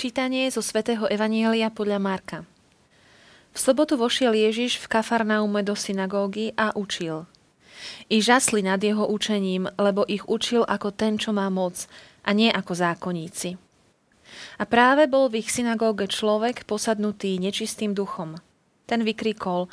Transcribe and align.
Čítanie 0.00 0.48
zo 0.48 0.64
svätého 0.64 1.04
Evanielia 1.12 1.68
podľa 1.68 2.00
Marka. 2.00 2.48
V 3.52 3.58
sobotu 3.60 4.00
vošiel 4.00 4.32
Ježiš 4.32 4.80
v 4.80 4.88
Kafarnaume 4.96 5.60
do 5.60 5.76
synagógy 5.76 6.56
a 6.56 6.72
učil. 6.72 7.28
I 8.08 8.24
žasli 8.24 8.64
nad 8.64 8.80
jeho 8.80 9.04
učením, 9.04 9.68
lebo 9.76 10.08
ich 10.08 10.24
učil 10.24 10.64
ako 10.64 10.96
ten, 10.96 11.20
čo 11.20 11.36
má 11.36 11.52
moc, 11.52 11.84
a 12.24 12.32
nie 12.32 12.48
ako 12.48 12.72
zákonníci. 12.80 13.60
A 14.56 14.64
práve 14.64 15.04
bol 15.04 15.28
v 15.28 15.44
ich 15.44 15.52
synagóge 15.52 16.08
človek 16.08 16.64
posadnutý 16.64 17.36
nečistým 17.36 17.92
duchom. 17.92 18.40
Ten 18.88 19.04
vykrikol, 19.04 19.68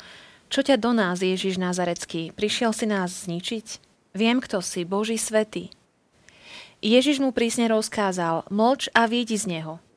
čo 0.52 0.60
ťa 0.60 0.76
do 0.76 0.92
nás, 0.92 1.24
Ježiš 1.24 1.56
Nazarecký, 1.56 2.36
prišiel 2.36 2.76
si 2.76 2.84
nás 2.84 3.24
zničiť? 3.24 3.80
Viem, 4.12 4.44
kto 4.44 4.60
si, 4.60 4.84
Boží 4.84 5.16
svety. 5.16 5.72
Ježiš 6.84 7.16
mu 7.16 7.32
prísne 7.32 7.64
rozkázal, 7.72 8.44
mlč 8.52 8.92
a 8.92 9.08
výjdi 9.08 9.40
z 9.40 9.56
neho– 9.56 9.80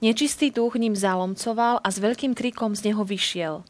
Nečistý 0.00 0.50
duch 0.50 0.76
ním 0.76 0.96
zalomcoval 0.96 1.80
a 1.82 1.88
s 1.88 2.00
veľkým 2.00 2.36
krikom 2.36 2.72
z 2.72 2.92
neho 2.92 3.02
vyšiel. 3.02 3.64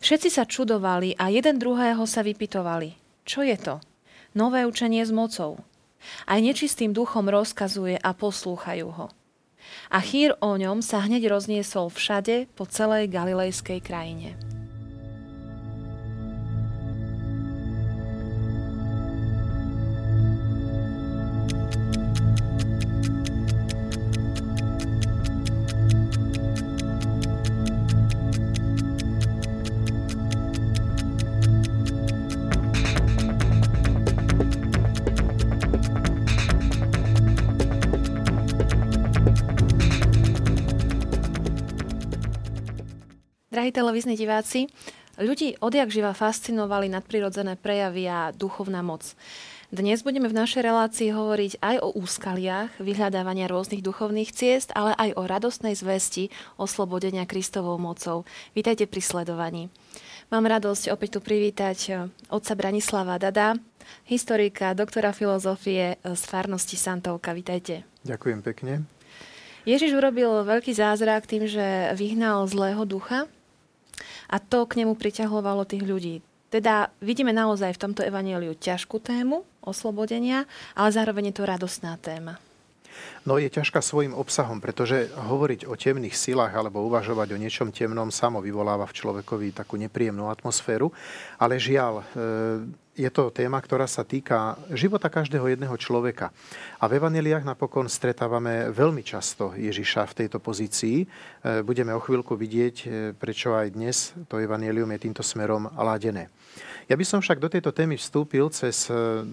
Všetci 0.00 0.28
sa 0.28 0.44
čudovali 0.44 1.16
a 1.16 1.32
jeden 1.32 1.56
druhého 1.56 2.04
sa 2.04 2.20
vypitovali. 2.20 2.94
Čo 3.24 3.42
je 3.42 3.56
to? 3.56 3.80
Nové 4.36 4.68
učenie 4.68 5.02
s 5.02 5.10
mocou. 5.10 5.64
Aj 6.28 6.38
nečistým 6.38 6.92
duchom 6.92 7.26
rozkazuje 7.26 7.98
a 7.98 8.10
poslúchajú 8.12 8.88
ho. 8.92 9.06
A 9.90 9.98
chýr 9.98 10.36
o 10.38 10.54
ňom 10.54 10.84
sa 10.84 11.02
hneď 11.02 11.26
rozniesol 11.32 11.90
všade 11.90 12.46
po 12.54 12.68
celej 12.68 13.10
galilejskej 13.10 13.82
krajine. 13.82 14.55
Drahí 43.66 43.82
televízni 43.82 44.14
diváci, 44.14 44.70
ľudí 45.18 45.58
odjak 45.58 45.90
živa 45.90 46.14
fascinovali 46.14 46.86
nadprirodzené 46.86 47.58
prejavy 47.58 48.06
a 48.06 48.30
duchovná 48.30 48.78
moc. 48.78 49.02
Dnes 49.74 50.06
budeme 50.06 50.30
v 50.30 50.38
našej 50.38 50.62
relácii 50.62 51.10
hovoriť 51.10 51.58
aj 51.58 51.76
o 51.82 51.90
úskaliach, 51.98 52.78
vyhľadávania 52.78 53.50
rôznych 53.50 53.82
duchovných 53.82 54.30
ciest, 54.30 54.70
ale 54.78 54.94
aj 54.94 55.18
o 55.18 55.22
radostnej 55.26 55.74
zvesti 55.74 56.30
oslobodenia 56.54 57.26
Kristovou 57.26 57.74
mocou. 57.74 58.22
Vítajte 58.54 58.86
pri 58.86 59.02
sledovaní. 59.02 59.66
Mám 60.30 60.46
radosť 60.46 60.94
opäť 60.94 61.18
tu 61.18 61.26
privítať 61.26 61.78
eh, 61.90 62.06
otca 62.30 62.54
Branislava 62.54 63.18
Dada, 63.18 63.58
historika, 64.06 64.78
doktora 64.78 65.10
filozofie 65.10 65.98
z 66.06 66.22
farnosti 66.22 66.78
Santovka. 66.78 67.34
Vítajte. 67.34 67.82
Ďakujem 68.06 68.46
pekne. 68.46 68.86
Ježiš 69.66 69.98
urobil 69.98 70.46
veľký 70.46 70.70
zázrak 70.70 71.26
tým, 71.26 71.50
že 71.50 71.90
vyhnal 71.98 72.46
zlého 72.46 72.86
ducha 72.86 73.26
a 74.30 74.36
to 74.38 74.66
k 74.68 74.84
nemu 74.84 74.96
priťahovalo 74.96 75.64
tých 75.68 75.84
ľudí. 75.84 76.14
Teda 76.46 76.94
vidíme 77.02 77.34
naozaj 77.34 77.74
v 77.74 77.82
tomto 77.82 78.02
evaníliu 78.06 78.54
ťažkú 78.54 79.02
tému 79.02 79.42
oslobodenia, 79.66 80.46
ale 80.78 80.94
zároveň 80.94 81.34
je 81.34 81.36
to 81.42 81.44
radostná 81.44 81.98
téma. 81.98 82.38
No 83.26 83.36
je 83.42 83.50
ťažká 83.50 83.82
svojim 83.82 84.14
obsahom, 84.14 84.62
pretože 84.62 85.10
hovoriť 85.12 85.66
o 85.66 85.74
temných 85.74 86.14
silách 86.14 86.54
alebo 86.54 86.86
uvažovať 86.86 87.34
o 87.34 87.40
niečom 87.40 87.74
temnom 87.74 88.08
samo 88.08 88.38
vyvoláva 88.40 88.86
v 88.86 88.96
človekovi 88.96 89.52
takú 89.52 89.76
nepríjemnú 89.76 90.30
atmosféru. 90.30 90.94
Ale 91.36 91.58
žiaľ, 91.58 92.00
e, 92.00 92.04
je 92.96 93.10
to 93.12 93.28
téma, 93.28 93.60
ktorá 93.60 93.84
sa 93.84 94.02
týka 94.02 94.56
života 94.72 95.12
každého 95.12 95.52
jedného 95.52 95.76
človeka. 95.76 96.32
A 96.80 96.88
v 96.88 96.96
evaneliách 96.96 97.44
napokon 97.44 97.86
stretávame 97.92 98.72
veľmi 98.72 99.04
často 99.04 99.52
Ježiša 99.52 100.08
v 100.08 100.16
tejto 100.24 100.40
pozícii. 100.40 101.04
E, 101.04 101.06
budeme 101.60 101.92
o 101.92 102.00
chvíľku 102.00 102.32
vidieť, 102.32 102.76
e, 102.82 102.86
prečo 103.12 103.52
aj 103.52 103.76
dnes 103.76 104.16
to 104.32 104.40
evanelium 104.40 104.88
je 104.96 105.04
týmto 105.04 105.20
smerom 105.20 105.68
ladené. 105.76 106.32
Ja 106.88 106.96
by 106.96 107.04
som 107.04 107.20
však 107.20 107.36
do 107.36 107.52
tejto 107.52 107.70
témy 107.70 108.00
vstúpil 108.00 108.48
cez 108.54 108.88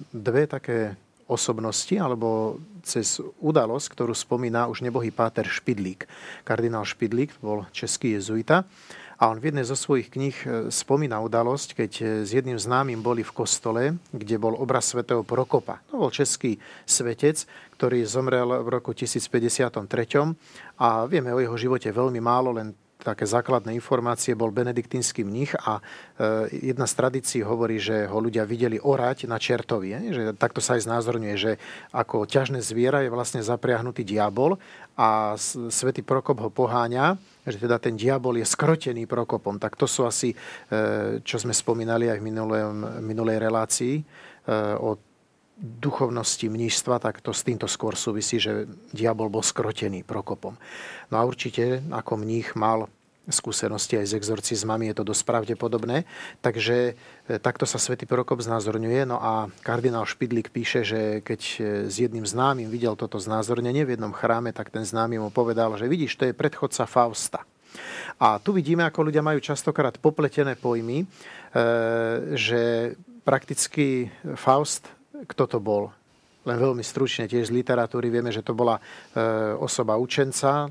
dve 0.09 0.50
také 0.50 0.97
osobnosti 1.28 1.95
alebo 1.95 2.59
cez 2.84 3.23
udalosť, 3.39 3.88
ktorú 3.95 4.11
spomína 4.11 4.67
už 4.67 4.84
nebohý 4.84 5.09
páter 5.09 5.47
Špidlík. 5.47 6.06
Kardinál 6.44 6.84
Špidlík 6.84 7.39
bol 7.39 7.66
český 7.72 8.19
jezuita 8.19 8.67
a 9.23 9.31
on 9.31 9.39
v 9.39 9.56
jednej 9.56 9.63
zo 9.63 9.79
svojich 9.79 10.12
kníh 10.12 10.38
e, 10.44 10.47
spomína 10.67 11.23
udalosť, 11.23 11.79
keď 11.79 11.91
e, 11.95 12.03
s 12.28 12.35
jedným 12.35 12.59
známym 12.59 13.00
boli 13.00 13.23
v 13.23 13.31
kostole, 13.31 13.95
kde 14.12 14.35
bol 14.35 14.57
obraz 14.59 14.91
svätého 14.91 15.23
Prokopa. 15.23 15.79
To 15.88 16.03
bol 16.03 16.12
český 16.12 16.59
svetec, 16.83 17.47
ktorý 17.79 18.03
zomrel 18.03 18.51
v 18.66 18.67
roku 18.67 18.91
1053 18.91 19.79
a 20.75 21.07
vieme 21.07 21.31
o 21.31 21.39
jeho 21.39 21.56
živote 21.56 21.88
veľmi 21.88 22.19
málo, 22.19 22.51
len 22.51 22.75
také 23.03 23.27
základné 23.27 23.75
informácie, 23.75 24.33
bol 24.33 24.49
benediktínsky 24.49 25.27
mních 25.27 25.53
a 25.67 25.79
e, 25.79 26.71
jedna 26.73 26.87
z 26.87 26.93
tradícií 26.95 27.41
hovorí, 27.43 27.77
že 27.77 28.07
ho 28.07 28.17
ľudia 28.17 28.47
videli 28.47 28.79
orať 28.79 29.27
na 29.27 29.35
čertovi. 29.35 29.93
Že 30.09 30.21
takto 30.39 30.63
sa 30.63 30.79
aj 30.79 30.87
znázorňuje, 30.87 31.35
že 31.35 31.51
ako 31.91 32.23
ťažné 32.23 32.63
zviera 32.63 33.03
je 33.03 33.11
vlastne 33.11 33.43
zapriahnutý 33.43 34.07
diabol 34.07 34.55
a 34.95 35.35
svätý 35.69 36.01
Prokop 36.01 36.39
ho 36.39 36.49
poháňa, 36.49 37.19
že 37.43 37.59
teda 37.59 37.77
ten 37.77 37.99
diabol 37.99 38.39
je 38.39 38.47
skrotený 38.47 39.03
Prokopom. 39.03 39.59
Tak 39.59 39.75
to 39.75 39.85
sú 39.85 40.07
asi, 40.07 40.31
e, 40.71 41.19
čo 41.21 41.37
sme 41.37 41.51
spomínali 41.51 42.07
aj 42.07 42.17
v 42.23 42.27
minulej 43.03 43.37
relácii 43.37 43.95
e, 43.99 44.03
o 44.79 44.95
duchovnosti 45.63 46.51
mnížstva, 46.51 47.00
tak 47.00 47.24
to 47.24 47.31
s 47.31 47.47
týmto 47.47 47.72
skôr 47.72 47.96
súvisí, 47.96 48.35
že 48.35 48.68
diabol 48.91 49.31
bol 49.31 49.40
skrotený 49.40 50.03
Prokopom. 50.03 50.59
No 51.07 51.16
a 51.16 51.24
určite 51.24 51.79
ako 51.88 52.19
mních 52.19 52.51
mal 52.59 52.91
skúsenosti 53.31 53.96
aj 53.96 54.12
s 54.12 54.18
exorcizmami, 54.19 54.91
je 54.91 55.00
to 55.00 55.07
dosť 55.07 55.24
pravdepodobné. 55.24 56.03
Takže 56.44 56.91
e, 56.91 57.40
takto 57.40 57.63
sa 57.63 57.79
svätý 57.79 58.03
Prokop 58.03 58.44
znázorňuje. 58.44 59.07
No 59.07 59.24
a 59.24 59.47
kardinál 59.63 60.03
Špidlík 60.03 60.51
píše, 60.51 60.84
že 60.84 61.24
keď 61.24 61.41
e, 61.41 61.59
s 61.88 61.95
jedným 61.95 62.28
známym 62.28 62.68
videl 62.68 63.00
toto 63.00 63.24
znázornenie 63.24 63.88
v 63.88 63.95
jednom 63.95 64.12
chráme, 64.12 64.51
tak 64.51 64.75
ten 64.75 64.84
známy 64.84 65.24
mu 65.24 65.31
povedal, 65.31 65.71
že 65.80 65.88
vidíš, 65.88 66.19
to 66.19 66.27
je 66.27 66.36
predchodca 66.36 66.83
Fausta. 66.83 67.48
A 68.19 68.44
tu 68.44 68.51
vidíme, 68.51 68.83
ako 68.83 69.07
ľudia 69.07 69.24
majú 69.24 69.39
častokrát 69.39 69.95
popletené 70.04 70.59
pojmy, 70.59 71.04
e, 71.04 71.06
že 72.36 72.94
prakticky 73.24 74.12
Faust 74.36 74.92
kto 75.25 75.43
to 75.47 75.59
bol. 75.59 75.91
Len 76.43 76.59
veľmi 76.59 76.83
stručne 76.83 77.23
tiež 77.23 77.47
z 77.47 77.55
literatúry 77.55 78.11
vieme, 78.11 78.27
že 78.27 78.43
to 78.43 78.51
bola 78.51 78.75
e, 78.75 78.83
osoba 79.55 79.95
učenca. 79.95 80.67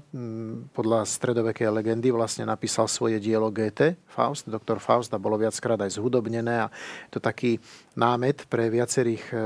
Podľa 0.77 1.09
stredovekej 1.09 1.73
legendy 1.73 2.13
vlastne 2.13 2.45
napísal 2.45 2.93
svoje 2.93 3.17
dielo 3.17 3.49
GT, 3.49 3.97
Faust, 4.05 4.53
doktor 4.53 4.85
Faust 4.85 5.17
a 5.17 5.23
bolo 5.23 5.41
viackrát 5.41 5.81
aj 5.81 5.97
zhudobnené 5.97 6.69
a 6.69 6.73
to 7.09 7.25
taký 7.25 7.57
námet 7.97 8.45
pre 8.53 8.69
viacerých 8.69 9.25
e, 9.33 9.37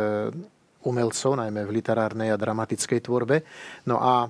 umelcov, 0.82 1.38
najmä 1.38 1.62
v 1.62 1.74
literárnej 1.78 2.34
a 2.34 2.38
dramatickej 2.38 3.06
tvorbe. 3.06 3.46
No 3.86 4.02
a 4.02 4.26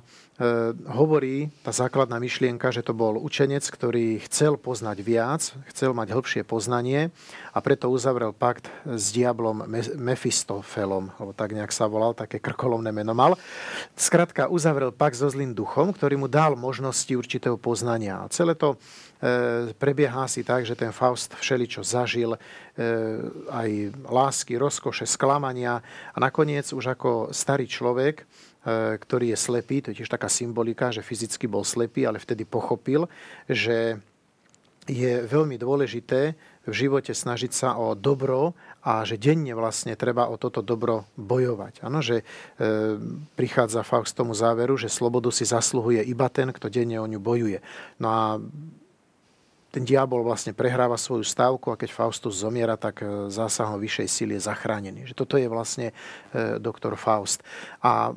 hovorí 0.92 1.48
tá 1.64 1.72
základná 1.72 2.20
myšlienka, 2.20 2.68
že 2.68 2.84
to 2.84 2.92
bol 2.92 3.16
učenec, 3.16 3.64
ktorý 3.64 4.20
chcel 4.28 4.60
poznať 4.60 5.00
viac, 5.00 5.42
chcel 5.72 5.96
mať 5.96 6.12
hĺbšie 6.12 6.42
poznanie 6.44 7.08
a 7.56 7.58
preto 7.64 7.88
uzavrel 7.88 8.36
pakt 8.36 8.68
s 8.84 9.16
diablom 9.16 9.64
Mefistofelom, 9.96 11.08
alebo 11.16 11.32
tak 11.32 11.56
nejak 11.56 11.72
sa 11.72 11.88
volal, 11.88 12.12
také 12.12 12.36
krkolovné 12.36 12.92
meno 12.92 13.16
mal. 13.16 13.40
Skrátka 13.96 14.52
uzavrel 14.52 14.92
pakt 14.92 15.16
so 15.16 15.24
zlým 15.32 15.56
duchom, 15.56 15.88
ktorý 15.96 16.20
mu 16.20 16.28
dal 16.28 16.52
možnosti 16.52 17.08
určitého 17.16 17.56
poznania. 17.56 18.20
A 18.20 18.28
celé 18.28 18.52
to 18.52 18.76
e, 18.76 19.72
prebieha 19.72 20.28
si 20.28 20.44
tak, 20.44 20.68
že 20.68 20.76
ten 20.76 20.92
Faust 20.92 21.32
všeličo 21.32 21.80
zažil, 21.80 22.36
e, 22.36 22.38
aj 23.48 23.70
lásky, 24.04 24.60
rozkoše, 24.60 25.08
sklamania 25.08 25.80
a 26.12 26.16
nakoniec 26.20 26.68
už 26.76 26.92
ako 26.92 27.32
starý 27.32 27.64
človek 27.64 28.28
ktorý 28.98 29.30
je 29.30 29.38
slepý, 29.38 29.78
to 29.78 29.94
je 29.94 30.02
tiež 30.02 30.10
taká 30.10 30.26
symbolika, 30.26 30.90
že 30.90 31.06
fyzicky 31.06 31.46
bol 31.46 31.62
slepý, 31.62 32.02
ale 32.02 32.18
vtedy 32.18 32.42
pochopil, 32.42 33.06
že 33.46 34.02
je 34.86 35.22
veľmi 35.26 35.58
dôležité 35.58 36.34
v 36.66 36.74
živote 36.74 37.14
snažiť 37.14 37.52
sa 37.54 37.78
o 37.78 37.94
dobro 37.94 38.54
a 38.82 39.02
že 39.06 39.18
denne 39.18 39.54
vlastne 39.54 39.94
treba 39.98 40.30
o 40.30 40.38
toto 40.38 40.62
dobro 40.62 41.06
bojovať. 41.18 41.82
Ano, 41.82 42.02
že 42.02 42.22
e, 42.22 42.24
prichádza 43.38 43.86
Faust 43.86 44.14
k 44.14 44.22
tomu 44.22 44.34
záveru, 44.34 44.78
že 44.78 44.90
slobodu 44.90 45.30
si 45.30 45.46
zasluhuje 45.46 46.02
iba 46.06 46.26
ten, 46.30 46.50
kto 46.50 46.70
denne 46.70 46.98
o 46.98 47.06
ňu 47.06 47.18
bojuje. 47.22 47.62
No 48.02 48.08
a 48.10 48.22
ten 49.70 49.82
diabol 49.86 50.26
vlastne 50.26 50.54
prehráva 50.54 50.98
svoju 50.98 51.26
stávku 51.26 51.70
a 51.70 51.78
keď 51.78 51.90
Faustus 51.94 52.42
zomiera, 52.42 52.78
tak 52.78 53.02
e, 53.02 53.30
zásahom 53.30 53.78
vyššej 53.78 54.08
síly 54.10 54.32
je 54.38 54.46
zachránený. 54.46 55.10
Že 55.10 55.18
toto 55.18 55.34
je 55.38 55.46
vlastne 55.50 55.90
e, 55.90 55.94
doktor 56.58 56.98
Faust. 56.98 57.46
A 57.82 58.14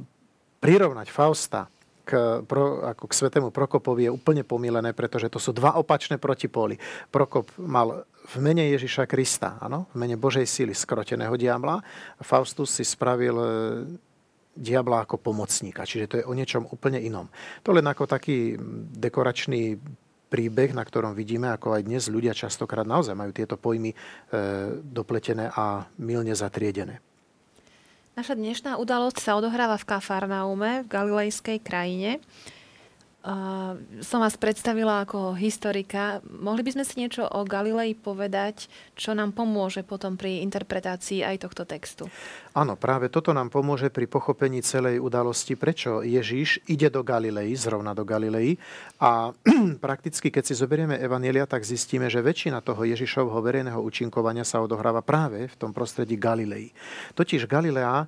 prirovnať 0.59 1.07
Fausta 1.09 1.71
k 2.09 2.41
pro, 2.41 2.81
ako 2.89 3.05
k 3.05 3.17
svetému 3.21 3.49
Prokopovi 3.53 4.09
je 4.09 4.15
úplne 4.15 4.41
pomílené, 4.41 4.97
pretože 4.97 5.29
to 5.29 5.37
sú 5.37 5.53
dva 5.53 5.77
opačné 5.77 6.17
protipóly. 6.17 6.81
Prokop 7.13 7.53
mal 7.61 8.03
v 8.29 8.35
mene 8.41 8.65
Ježiša 8.73 9.05
Krista, 9.05 9.61
áno, 9.61 9.85
v 9.93 9.95
mene 10.05 10.17
Božej 10.17 10.45
síly 10.49 10.73
skroteného 10.73 11.37
diabla. 11.37 11.81
Faustus 12.21 12.73
si 12.73 12.85
spravil 12.85 13.37
e, 13.37 13.47
diabla 14.57 15.05
ako 15.05 15.21
pomocníka, 15.21 15.85
čiže 15.85 16.09
to 16.09 16.15
je 16.21 16.27
o 16.27 16.33
niečom 16.33 16.65
úplne 16.69 16.97
inom. 16.97 17.29
To 17.61 17.73
len 17.73 17.85
ako 17.85 18.09
taký 18.09 18.57
dekoračný 18.97 19.77
príbeh, 20.29 20.77
na 20.77 20.85
ktorom 20.85 21.17
vidíme, 21.17 21.49
ako 21.49 21.77
aj 21.77 21.89
dnes 21.89 22.05
ľudia 22.05 22.37
častokrát 22.37 22.85
naozaj 22.85 23.17
majú 23.17 23.33
tieto 23.33 23.57
pojmy 23.57 23.93
e, 23.93 23.97
dopletené 24.81 25.49
a 25.49 25.89
milne 25.97 26.33
zatriedené. 26.37 27.01
Naša 28.19 28.35
dnešná 28.35 28.75
udalosť 28.83 29.23
sa 29.23 29.39
odohráva 29.39 29.79
v 29.79 29.95
Kafarnaume, 29.95 30.83
v 30.83 30.91
galilejskej 30.91 31.63
krajine. 31.63 32.19
Uh, 33.19 33.75
som 33.99 34.23
vás 34.23 34.39
predstavila 34.39 35.03
ako 35.03 35.35
historika. 35.35 36.23
Mohli 36.23 36.63
by 36.63 36.71
sme 36.71 36.83
si 36.87 37.03
niečo 37.03 37.27
o 37.27 37.43
Galilei 37.43 37.91
povedať, 37.91 38.71
čo 38.95 39.11
nám 39.11 39.35
pomôže 39.35 39.83
potom 39.83 40.15
pri 40.15 40.39
interpretácii 40.39 41.27
aj 41.27 41.43
tohto 41.43 41.67
textu? 41.67 42.07
Áno, 42.55 42.79
práve 42.79 43.11
toto 43.11 43.35
nám 43.35 43.51
pomôže 43.51 43.91
pri 43.91 44.07
pochopení 44.07 44.63
celej 44.63 45.03
udalosti, 45.03 45.59
prečo 45.59 45.99
Ježíš 45.99 46.63
ide 46.71 46.87
do 46.87 47.03
Galilei, 47.03 47.51
zrovna 47.59 47.91
do 47.91 48.07
Galilei. 48.07 48.55
A 49.03 49.35
prakticky, 49.83 50.31
keď 50.31 50.43
si 50.47 50.55
zoberieme 50.55 50.95
Evanielia, 50.95 51.43
tak 51.43 51.67
zistíme, 51.67 52.07
že 52.07 52.23
väčšina 52.23 52.63
toho 52.63 52.87
Ježišovho 52.87 53.35
verejného 53.43 53.83
účinkovania 53.83 54.47
sa 54.47 54.63
odohráva 54.63 55.03
práve 55.03 55.51
v 55.51 55.55
tom 55.59 55.75
prostredí 55.75 56.15
Galilei. 56.15 56.71
Totiž 57.19 57.51
Galilea 57.51 58.03
e, 58.03 58.07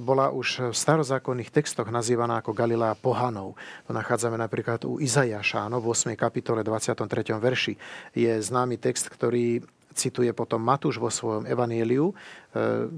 bola 0.00 0.32
už 0.32 0.72
v 0.72 0.74
starozákonných 0.74 1.52
textoch 1.52 1.92
nazývaná 1.92 2.40
ako 2.40 2.56
Galilea 2.56 2.96
pohanov. 2.96 3.52
To 3.84 3.92
nachádza 3.92 4.29
nachádzame 4.30 4.38
napríklad 4.38 4.80
u 4.86 5.02
Izajaša, 5.02 5.66
no, 5.66 5.82
v 5.82 5.90
8. 5.90 6.14
kapitole 6.14 6.62
23. 6.62 7.34
verši. 7.34 7.74
Je 8.14 8.30
známy 8.38 8.78
text, 8.78 9.10
ktorý 9.10 9.58
cituje 9.90 10.30
potom 10.30 10.62
Matúš 10.62 11.02
vo 11.02 11.10
svojom 11.10 11.50
evanieliu, 11.50 12.14
e, 12.14 12.14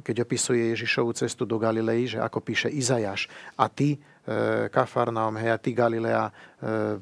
keď 0.05 0.29
opisuje 0.29 0.77
Ježišovú 0.77 1.17
cestu 1.17 1.49
do 1.49 1.57
Galilei, 1.57 2.05
že 2.05 2.21
ako 2.21 2.45
píše 2.45 2.69
Izajaš. 2.69 3.33
A 3.57 3.73
ty, 3.73 3.97
e, 3.97 4.69
Kafarnaum, 4.69 5.41
hej, 5.41 5.57
a 5.57 5.59
ty, 5.59 5.73
Galilea, 5.73 6.29
e, 6.29 6.33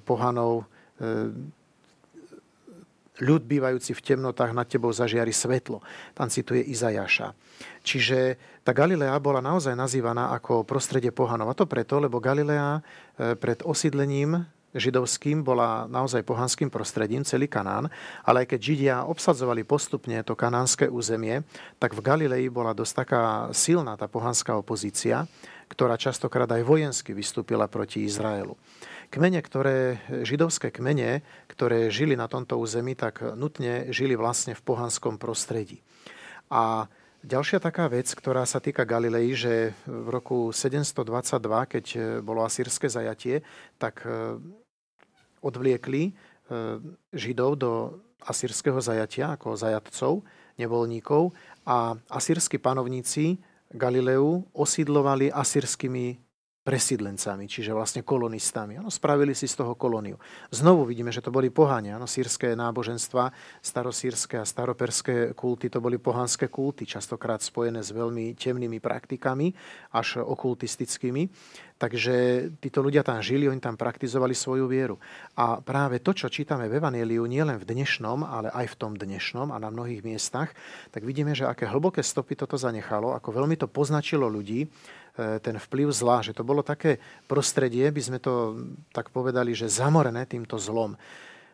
pohanov, 0.06 0.70
ľud 3.20 3.44
bývajúci 3.46 3.92
v 3.94 4.04
temnotách 4.04 4.52
nad 4.56 4.66
tebou 4.66 4.90
zažiari 4.90 5.30
svetlo. 5.30 5.84
Tam 6.16 6.26
cituje 6.32 6.64
Izajaša. 6.66 7.32
Čiže 7.84 8.40
tá 8.64 8.72
Galilea 8.72 9.16
bola 9.20 9.44
naozaj 9.44 9.76
nazývaná 9.76 10.32
ako 10.36 10.64
prostredie 10.64 11.12
pohanov. 11.12 11.52
A 11.52 11.58
to 11.58 11.68
preto, 11.68 12.00
lebo 12.00 12.20
Galilea 12.20 12.80
e, 12.80 13.36
pred 13.36 13.60
osídlením 13.64 14.44
židovským 14.74 15.42
bola 15.42 15.90
naozaj 15.90 16.22
pohanským 16.22 16.70
prostredím, 16.70 17.26
celý 17.26 17.50
Kanán, 17.50 17.90
ale 18.22 18.46
aj 18.46 18.54
keď 18.54 18.60
Židia 18.62 18.96
obsadzovali 19.02 19.66
postupne 19.66 20.22
to 20.22 20.38
kanánske 20.38 20.86
územie, 20.86 21.42
tak 21.82 21.94
v 21.94 22.04
Galilei 22.04 22.46
bola 22.46 22.70
dosť 22.70 22.94
taká 22.94 23.22
silná 23.50 23.98
tá 23.98 24.06
pohanská 24.06 24.54
opozícia, 24.54 25.26
ktorá 25.70 25.94
častokrát 25.98 26.50
aj 26.50 26.66
vojensky 26.66 27.14
vystúpila 27.14 27.66
proti 27.70 28.02
Izraelu. 28.06 28.54
Kmene, 29.10 29.42
ktoré, 29.42 29.98
židovské 30.22 30.70
kmene, 30.70 31.26
ktoré 31.50 31.90
žili 31.90 32.14
na 32.14 32.30
tomto 32.30 32.62
území, 32.62 32.94
tak 32.94 33.20
nutne 33.34 33.90
žili 33.90 34.14
vlastne 34.14 34.54
v 34.54 34.62
pohanskom 34.62 35.18
prostredí. 35.18 35.82
A 36.50 36.86
Ďalšia 37.20 37.60
taká 37.60 37.84
vec, 37.84 38.08
ktorá 38.08 38.48
sa 38.48 38.64
týka 38.64 38.88
Galilei, 38.88 39.36
že 39.36 39.76
v 39.84 40.08
roku 40.08 40.56
722, 40.56 41.36
keď 41.68 41.86
bolo 42.24 42.40
asýrske 42.40 42.88
zajatie, 42.88 43.44
tak 43.76 44.08
e, 44.08 44.40
odvliekli 45.44 46.02
e, 46.08 46.12
Židov 47.12 47.60
do 47.60 48.00
asýrskeho 48.24 48.80
zajatia 48.80 49.36
ako 49.36 49.52
zajatcov, 49.52 50.24
nevolníkov 50.56 51.36
a 51.68 51.92
asýrski 52.08 52.56
panovníci 52.56 53.36
Galileu 53.68 54.48
osídlovali 54.56 55.28
asýrskými 55.28 56.16
presídlencami, 56.70 57.50
čiže 57.50 57.74
vlastne 57.74 58.06
kolonistami. 58.06 58.78
Ano, 58.78 58.94
spravili 58.94 59.34
si 59.34 59.50
z 59.50 59.58
toho 59.58 59.74
kolóniu. 59.74 60.14
Znovu 60.54 60.86
vidíme, 60.86 61.10
že 61.10 61.18
to 61.18 61.34
boli 61.34 61.50
pohania. 61.50 61.98
Ano, 61.98 62.06
sírske 62.06 62.54
náboženstva, 62.54 63.34
starosírske 63.58 64.38
a 64.38 64.46
staroperské 64.46 65.34
kulty, 65.34 65.66
to 65.66 65.82
boli 65.82 65.98
pohanské 65.98 66.46
kulty, 66.46 66.86
častokrát 66.86 67.42
spojené 67.42 67.82
s 67.82 67.90
veľmi 67.90 68.38
temnými 68.38 68.78
praktikami, 68.78 69.50
až 69.90 70.22
okultistickými. 70.22 71.26
Takže 71.80 72.14
títo 72.60 72.84
ľudia 72.84 73.00
tam 73.00 73.24
žili, 73.24 73.48
oni 73.48 73.56
tam 73.56 73.74
praktizovali 73.74 74.36
svoju 74.36 74.68
vieru. 74.68 75.00
A 75.40 75.64
práve 75.64 75.98
to, 76.04 76.12
čo 76.12 76.28
čítame 76.28 76.68
v 76.68 76.76
Evangeliu, 76.76 77.24
nie 77.24 77.40
len 77.40 77.56
v 77.56 77.64
dnešnom, 77.64 78.20
ale 78.20 78.52
aj 78.52 78.76
v 78.76 78.78
tom 78.78 78.92
dnešnom 78.94 79.48
a 79.48 79.56
na 79.56 79.72
mnohých 79.72 80.04
miestach, 80.04 80.52
tak 80.92 81.08
vidíme, 81.08 81.32
že 81.32 81.48
aké 81.48 81.64
hlboké 81.64 82.04
stopy 82.04 82.36
toto 82.36 82.60
zanechalo, 82.60 83.16
ako 83.16 83.32
veľmi 83.32 83.56
to 83.56 83.64
poznačilo 83.64 84.28
ľudí, 84.28 84.68
ten 85.18 85.56
vplyv 85.58 85.90
zla, 85.90 86.22
že 86.22 86.32
to 86.32 86.46
bolo 86.46 86.62
také 86.62 87.02
prostredie, 87.26 87.90
by 87.90 88.02
sme 88.02 88.18
to 88.22 88.56
tak 88.94 89.10
povedali, 89.10 89.52
že 89.52 89.66
zamorené 89.68 90.24
týmto 90.24 90.56
zlom. 90.56 90.94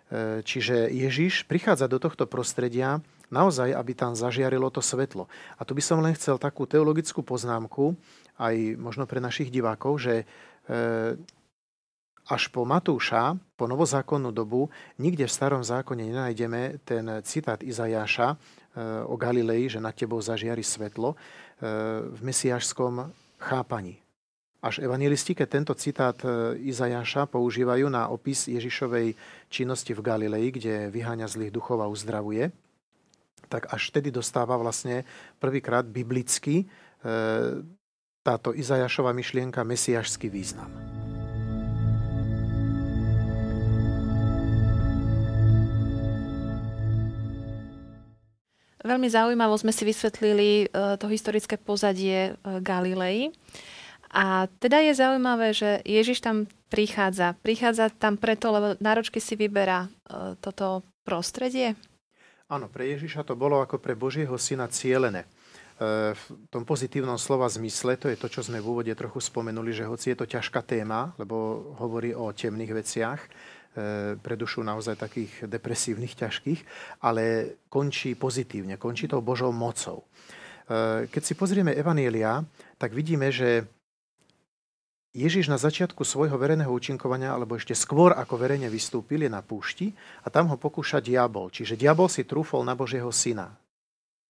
E, 0.06 0.44
čiže 0.46 0.86
Ježiš 0.86 1.42
prichádza 1.50 1.90
do 1.90 1.98
tohto 1.98 2.30
prostredia 2.30 3.02
naozaj, 3.26 3.74
aby 3.74 3.92
tam 3.96 4.14
zažiarilo 4.14 4.70
to 4.70 4.78
svetlo. 4.78 5.26
A 5.58 5.66
tu 5.66 5.74
by 5.74 5.82
som 5.82 5.98
len 5.98 6.14
chcel 6.14 6.38
takú 6.38 6.62
teologickú 6.62 7.26
poznámku, 7.26 7.98
aj 8.38 8.78
možno 8.78 9.02
pre 9.08 9.18
našich 9.18 9.50
divákov, 9.50 9.98
že 9.98 10.14
e, 10.22 10.24
až 12.26 12.42
po 12.50 12.66
Matúša, 12.66 13.38
po 13.54 13.70
novozákonnú 13.70 14.34
dobu, 14.34 14.70
nikde 14.98 15.26
v 15.26 15.34
starom 15.34 15.62
zákone 15.62 16.10
nenájdeme 16.10 16.82
ten 16.82 17.06
citát 17.22 17.62
Izajáša 17.62 18.34
o 19.06 19.14
Galilei, 19.14 19.70
že 19.70 19.78
nad 19.78 19.94
tebou 19.94 20.18
zažiari 20.18 20.60
svetlo. 20.66 21.14
V 22.02 22.20
mesiášskom 22.26 23.14
chápaní. 23.46 24.02
Až 24.58 24.82
evangelisti, 24.82 25.38
keď 25.38 25.48
tento 25.48 25.74
citát 25.78 26.18
e, 26.26 26.58
Izajaša 26.66 27.30
používajú 27.30 27.86
na 27.86 28.10
opis 28.10 28.50
Ježišovej 28.50 29.14
činnosti 29.46 29.94
v 29.94 30.02
Galilei, 30.02 30.50
kde 30.50 30.90
vyháňa 30.90 31.30
zlých 31.30 31.54
duchov 31.54 31.78
a 31.78 31.86
uzdravuje, 31.86 32.50
tak 33.46 33.70
až 33.70 33.94
vtedy 33.94 34.10
dostáva 34.10 34.58
vlastne 34.58 35.06
prvýkrát 35.38 35.86
biblicky 35.86 36.64
e, 36.64 36.66
táto 38.26 38.50
Izajašova 38.50 39.14
myšlienka 39.14 39.62
mesiašský 39.62 40.26
význam. 40.26 40.95
Veľmi 48.86 49.10
zaujímavo 49.10 49.58
sme 49.58 49.74
si 49.74 49.82
vysvetlili 49.82 50.48
e, 50.62 50.66
to 50.94 51.10
historické 51.10 51.58
pozadie 51.58 52.30
e, 52.30 52.62
Galilei. 52.62 53.34
A 54.14 54.46
teda 54.62 54.78
je 54.78 54.94
zaujímavé, 54.94 55.50
že 55.50 55.82
Ježiš 55.82 56.22
tam 56.22 56.46
prichádza. 56.70 57.34
Prichádza 57.42 57.90
tam 57.90 58.14
preto, 58.14 58.54
lebo 58.54 58.78
náročky 58.78 59.18
si 59.18 59.34
vyberá 59.34 59.90
e, 59.90 60.38
toto 60.38 60.86
prostredie? 61.02 61.74
Áno, 62.46 62.70
pre 62.70 62.94
Ježiša 62.94 63.26
to 63.26 63.34
bolo 63.34 63.58
ako 63.58 63.82
pre 63.82 63.98
Božieho 63.98 64.38
syna 64.38 64.70
cielené. 64.70 65.26
V 65.76 66.48
tom 66.48 66.64
pozitívnom 66.64 67.20
slova 67.20 67.44
zmysle, 67.52 68.00
to 68.00 68.08
je 68.08 68.16
to, 68.16 68.32
čo 68.32 68.40
sme 68.40 68.64
v 68.64 68.70
úvode 68.70 68.94
trochu 68.96 69.20
spomenuli, 69.20 69.76
že 69.76 69.84
hoci 69.84 70.14
je 70.14 70.16
to 70.16 70.24
ťažká 70.24 70.64
téma, 70.64 71.12
lebo 71.20 71.36
hovorí 71.76 72.16
o 72.16 72.32
temných 72.32 72.72
veciach, 72.72 73.20
pre 74.20 74.34
dušu 74.40 74.64
naozaj 74.64 74.96
takých 74.96 75.32
depresívnych, 75.44 76.16
ťažkých, 76.16 76.60
ale 77.04 77.56
končí 77.68 78.16
pozitívne, 78.16 78.80
končí 78.80 79.04
tou 79.04 79.20
Božou 79.20 79.52
mocou. 79.52 80.08
E, 80.66 81.06
keď 81.12 81.22
si 81.22 81.34
pozrieme 81.36 81.76
Evanielia, 81.76 82.40
tak 82.80 82.96
vidíme, 82.96 83.28
že 83.28 83.68
Ježiš 85.16 85.48
na 85.48 85.56
začiatku 85.56 86.04
svojho 86.04 86.36
verejného 86.36 86.68
účinkovania, 86.68 87.32
alebo 87.32 87.56
ešte 87.56 87.72
skôr 87.72 88.12
ako 88.12 88.36
verejne 88.36 88.68
vystúpil, 88.68 89.24
je 89.24 89.32
na 89.32 89.40
púšti 89.40 89.96
a 90.24 90.28
tam 90.28 90.52
ho 90.52 90.60
pokúša 90.60 91.00
diabol. 91.00 91.48
Čiže 91.48 91.80
diabol 91.80 92.12
si 92.12 92.28
trúfol 92.28 92.64
na 92.68 92.76
Božieho 92.76 93.08
syna. 93.08 93.56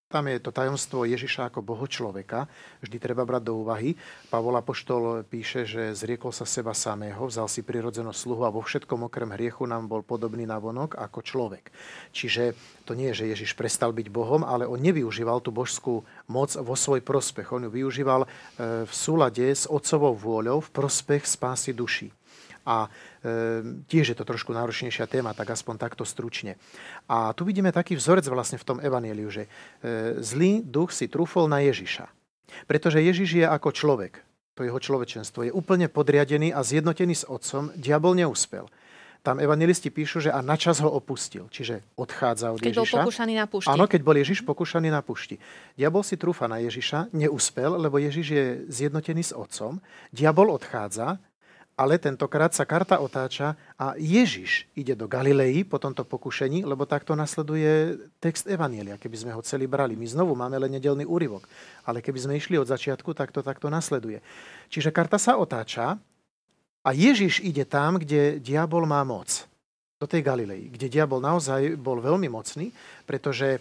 Tam 0.07 0.31
je 0.31 0.39
to 0.39 0.55
tajomstvo 0.55 1.03
Ježiša 1.03 1.51
ako 1.51 1.67
Boho 1.67 1.83
človeka. 1.91 2.47
Vždy 2.79 3.03
treba 3.03 3.27
brať 3.27 3.51
do 3.51 3.59
úvahy. 3.59 3.99
Pavol 4.31 4.55
Apoštol 4.55 5.27
píše, 5.27 5.67
že 5.67 5.99
zriekol 5.99 6.31
sa 6.31 6.47
seba 6.47 6.79
samého, 6.79 7.27
vzal 7.27 7.51
si 7.51 7.67
prirodzenú 7.67 8.15
sluhu 8.15 8.47
a 8.47 8.55
vo 8.55 8.63
všetkom 8.63 9.11
okrem 9.11 9.35
hriechu 9.35 9.67
nám 9.67 9.91
bol 9.91 10.07
podobný 10.07 10.47
na 10.47 10.63
vonok 10.63 10.95
ako 10.95 11.27
človek. 11.27 11.75
Čiže 12.15 12.55
to 12.87 12.95
nie 12.95 13.11
je, 13.11 13.27
že 13.27 13.31
Ježiš 13.35 13.59
prestal 13.59 13.91
byť 13.91 14.07
Bohom, 14.07 14.47
ale 14.47 14.63
on 14.71 14.79
nevyužíval 14.79 15.43
tú 15.43 15.51
božskú 15.51 16.07
moc 16.31 16.55
vo 16.55 16.79
svoj 16.79 17.03
prospech. 17.03 17.51
On 17.51 17.67
ju 17.67 17.71
využíval 17.75 18.23
e, 18.23 18.29
v 18.87 18.93
súlade 18.95 19.43
s 19.43 19.67
otcovou 19.67 20.15
vôľou 20.15 20.63
v 20.63 20.71
prospech 20.71 21.27
spásy 21.27 21.75
duší. 21.75 22.15
A 22.63 22.91
tiež 23.91 24.15
je 24.15 24.17
to 24.17 24.25
trošku 24.25 24.55
náročnejšia 24.55 25.11
téma, 25.11 25.35
tak 25.35 25.51
aspoň 25.51 25.75
takto 25.81 26.07
stručne. 26.07 26.55
A 27.11 27.35
tu 27.35 27.43
vidíme 27.43 27.75
taký 27.75 27.99
vzorec 27.99 28.27
vlastne 28.31 28.59
v 28.61 28.67
tom 28.67 28.79
evaníliu, 28.79 29.29
že 29.33 29.47
e, 29.47 30.19
zlý 30.23 30.63
duch 30.63 30.95
si 30.95 31.11
trúfol 31.11 31.51
na 31.51 31.63
Ježiša. 31.65 32.07
Pretože 32.71 33.03
Ježiš 33.03 33.43
je 33.43 33.47
ako 33.47 33.75
človek. 33.75 34.23
to 34.57 34.65
jeho 34.65 34.81
človečenstvo, 34.81 35.45
je 35.45 35.53
úplne 35.53 35.85
podriadený 35.85 36.49
a 36.49 36.65
zjednotený 36.65 37.13
s 37.13 37.29
otcom, 37.29 37.69
diabol 37.77 38.17
neúspel. 38.17 38.65
Tam 39.21 39.43
evangelisti 39.43 39.91
píšu, 39.91 40.23
že 40.23 40.31
a 40.31 40.41
načas 40.41 40.79
ho 40.81 40.89
opustil, 40.89 41.51
čiže 41.51 41.83
odchádza 41.99 42.55
od 42.55 42.63
keď 42.63 42.73
Ježiša. 42.73 42.79
Keď 42.79 42.89
bol 42.89 43.05
pokúšaný 43.05 43.35
na 43.37 43.47
pušti. 43.51 43.69
Áno, 43.75 43.85
keď 43.91 44.01
bol 44.07 44.17
Ježiš 44.17 44.39
pokúšaný 44.47 44.89
na 44.89 45.03
pušti. 45.03 45.37
Diabol 45.75 46.07
si 46.07 46.15
trúfa 46.17 46.47
na 46.47 46.63
Ježiša, 46.63 47.11
neúspel, 47.11 47.75
lebo 47.75 47.99
Ježiš 47.99 48.27
je 48.33 48.45
zjednotený 48.71 49.27
s 49.27 49.33
otcom. 49.35 49.83
Diabol 50.15 50.49
odchádza, 50.55 51.19
ale 51.77 52.01
tentokrát 52.01 52.57
sa 52.57 52.65
karta 52.65 52.97
otáča 53.05 53.53
a 53.77 53.93
Ježiš 54.01 54.65
ide 54.73 54.97
do 54.97 55.05
Galilei 55.05 55.61
po 55.61 55.77
tomto 55.77 56.09
pokušení, 56.09 56.65
lebo 56.65 56.89
takto 56.89 57.13
nasleduje 57.13 58.01
text 58.17 58.49
Evanielia, 58.49 58.97
keby 58.97 59.17
sme 59.21 59.33
ho 59.37 59.45
celý 59.45 59.69
brali. 59.69 59.93
My 59.93 60.09
znovu 60.09 60.33
máme 60.33 60.57
len 60.57 60.73
nedelný 60.73 61.05
úryvok, 61.05 61.45
ale 61.85 62.01
keby 62.01 62.17
sme 62.17 62.41
išli 62.41 62.57
od 62.57 62.65
začiatku, 62.65 63.13
tak 63.13 63.29
to 63.29 63.45
takto 63.45 63.69
nasleduje. 63.69 64.25
Čiže 64.73 64.89
karta 64.89 65.21
sa 65.21 65.37
otáča 65.37 66.01
a 66.81 66.91
Ježiš 66.97 67.45
ide 67.45 67.69
tam, 67.69 68.01
kde 68.01 68.41
diabol 68.41 68.89
má 68.89 69.05
moc. 69.05 69.45
Do 69.97 70.05
tej 70.05 70.25
Galilei, 70.25 70.69
kde 70.69 70.93
diabol 70.93 71.25
naozaj 71.25 71.77
bol 71.81 72.01
veľmi 72.05 72.29
mocný, 72.29 72.69
pretože 73.09 73.61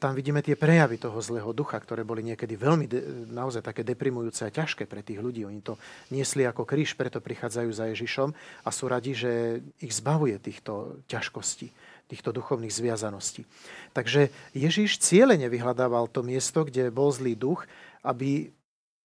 tam 0.00 0.16
vidíme 0.16 0.40
tie 0.40 0.56
prejavy 0.56 0.96
toho 0.96 1.20
zlého 1.20 1.52
ducha, 1.52 1.76
ktoré 1.76 2.08
boli 2.08 2.24
niekedy 2.24 2.56
veľmi 2.56 2.86
de, 2.88 3.00
naozaj 3.28 3.60
také 3.60 3.84
deprimujúce 3.84 4.48
a 4.48 4.54
ťažké 4.54 4.88
pre 4.88 5.04
tých 5.04 5.20
ľudí. 5.20 5.44
Oni 5.44 5.60
to 5.60 5.76
niesli 6.08 6.48
ako 6.48 6.64
kríž, 6.64 6.96
preto 6.96 7.20
prichádzajú 7.20 7.70
za 7.70 7.84
Ježišom 7.92 8.32
a 8.64 8.68
sú 8.72 8.84
radi, 8.88 9.12
že 9.12 9.60
ich 9.84 9.92
zbavuje 9.92 10.40
týchto 10.40 11.04
ťažkostí, 11.04 11.68
týchto 12.08 12.32
duchovných 12.32 12.72
zviazaností. 12.72 13.44
Takže 13.92 14.32
Ježiš 14.56 15.04
cieľene 15.04 15.52
vyhľadával 15.52 16.08
to 16.08 16.24
miesto, 16.24 16.64
kde 16.64 16.88
bol 16.88 17.12
zlý 17.12 17.36
duch, 17.36 17.68
aby 18.00 18.48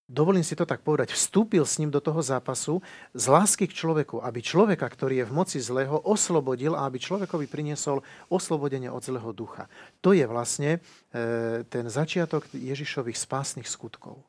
dovolím 0.09 0.41
si 0.41 0.57
to 0.57 0.65
tak 0.65 0.81
povedať, 0.81 1.13
vstúpil 1.13 1.61
s 1.61 1.77
ním 1.77 1.93
do 1.93 2.01
toho 2.01 2.19
zápasu 2.25 2.81
z 3.13 3.25
lásky 3.29 3.69
k 3.69 3.77
človeku, 3.77 4.25
aby 4.25 4.41
človeka, 4.41 4.89
ktorý 4.89 5.21
je 5.23 5.29
v 5.29 5.35
moci 5.37 5.57
zlého, 5.61 6.01
oslobodil 6.01 6.73
a 6.73 6.89
aby 6.89 6.97
človekovi 6.97 7.45
priniesol 7.45 8.01
oslobodenie 8.33 8.89
od 8.89 9.05
zlého 9.05 9.29
ducha. 9.29 9.69
To 10.01 10.17
je 10.17 10.25
vlastne 10.25 10.81
e, 11.13 11.61
ten 11.69 11.85
začiatok 11.85 12.49
Ježišových 12.51 13.21
spásnych 13.21 13.69
skutkov. 13.69 14.25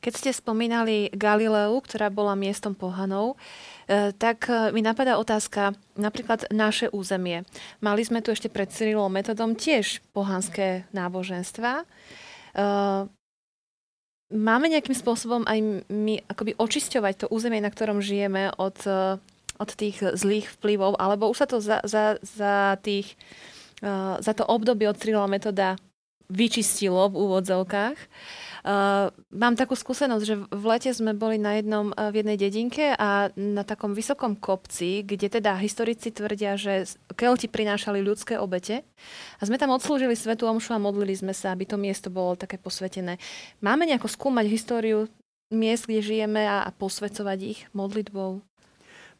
Keď 0.00 0.12
ste 0.16 0.30
spomínali 0.32 1.12
Galileu, 1.12 1.76
ktorá 1.84 2.08
bola 2.08 2.32
miestom 2.32 2.72
pohanov, 2.72 3.36
e, 3.84 4.12
tak 4.16 4.48
e, 4.48 4.72
mi 4.72 4.80
napadá 4.84 5.16
otázka, 5.16 5.76
napríklad 5.96 6.48
naše 6.52 6.88
územie. 6.92 7.48
Mali 7.80 8.04
sme 8.04 8.20
tu 8.20 8.32
ešte 8.32 8.52
pred 8.52 8.68
Cyrilom 8.68 9.12
metodom 9.12 9.56
tiež 9.56 10.04
pohanské 10.12 10.88
náboženstva 10.92 11.84
máme 14.30 14.70
nejakým 14.70 14.94
spôsobom 14.94 15.42
aj 15.44 15.84
my 15.90 16.22
akoby 16.30 16.54
očisťovať 16.56 17.14
to 17.14 17.26
územie, 17.28 17.60
na 17.60 17.70
ktorom 17.70 17.98
žijeme 18.00 18.54
od, 18.56 18.78
eh, 18.86 19.18
od 19.60 19.70
tých 19.76 20.00
zlých 20.16 20.48
vplyvov, 20.56 20.96
alebo 20.96 21.28
už 21.28 21.44
sa 21.44 21.46
to 21.50 21.60
za, 21.60 21.84
za, 21.84 22.16
za, 22.24 22.80
tých, 22.80 23.12
uh, 23.84 24.16
za 24.16 24.32
to 24.32 24.48
obdobie 24.48 24.88
od 24.88 24.96
Cyrila 24.96 25.28
metoda 25.28 25.76
vyčistilo 26.32 27.12
v 27.12 27.28
úvodzovkách. 27.28 27.98
Uh, 28.00 28.49
mám 29.32 29.54
takú 29.56 29.72
skúsenosť, 29.72 30.24
že 30.24 30.34
v 30.52 30.64
lete 30.68 30.92
sme 30.92 31.16
boli 31.16 31.40
na 31.40 31.56
jednom, 31.56 31.96
uh, 31.96 32.12
v 32.12 32.24
jednej 32.24 32.36
dedinke 32.36 32.92
a 32.92 33.32
na 33.34 33.64
takom 33.64 33.96
vysokom 33.96 34.36
kopci, 34.36 35.00
kde 35.04 35.40
teda 35.40 35.56
historici 35.56 36.12
tvrdia, 36.12 36.60
že 36.60 36.84
Kelti 37.16 37.48
prinášali 37.48 38.04
ľudské 38.04 38.36
obete 38.36 38.84
a 39.40 39.42
sme 39.48 39.56
tam 39.56 39.72
odslúžili 39.72 40.12
svetu 40.12 40.44
omšu 40.44 40.76
a 40.76 40.82
modlili 40.82 41.16
sme 41.16 41.32
sa, 41.32 41.56
aby 41.56 41.64
to 41.64 41.80
miesto 41.80 42.12
bolo 42.12 42.36
také 42.36 42.60
posvetené. 42.60 43.16
Máme 43.64 43.88
nejako 43.88 44.12
skúmať 44.12 44.46
históriu 44.52 45.08
miest, 45.50 45.88
kde 45.88 46.04
žijeme 46.04 46.44
a, 46.44 46.62
a 46.62 46.70
posvecovať 46.70 47.38
ich 47.42 47.60
modlitbou? 47.72 48.44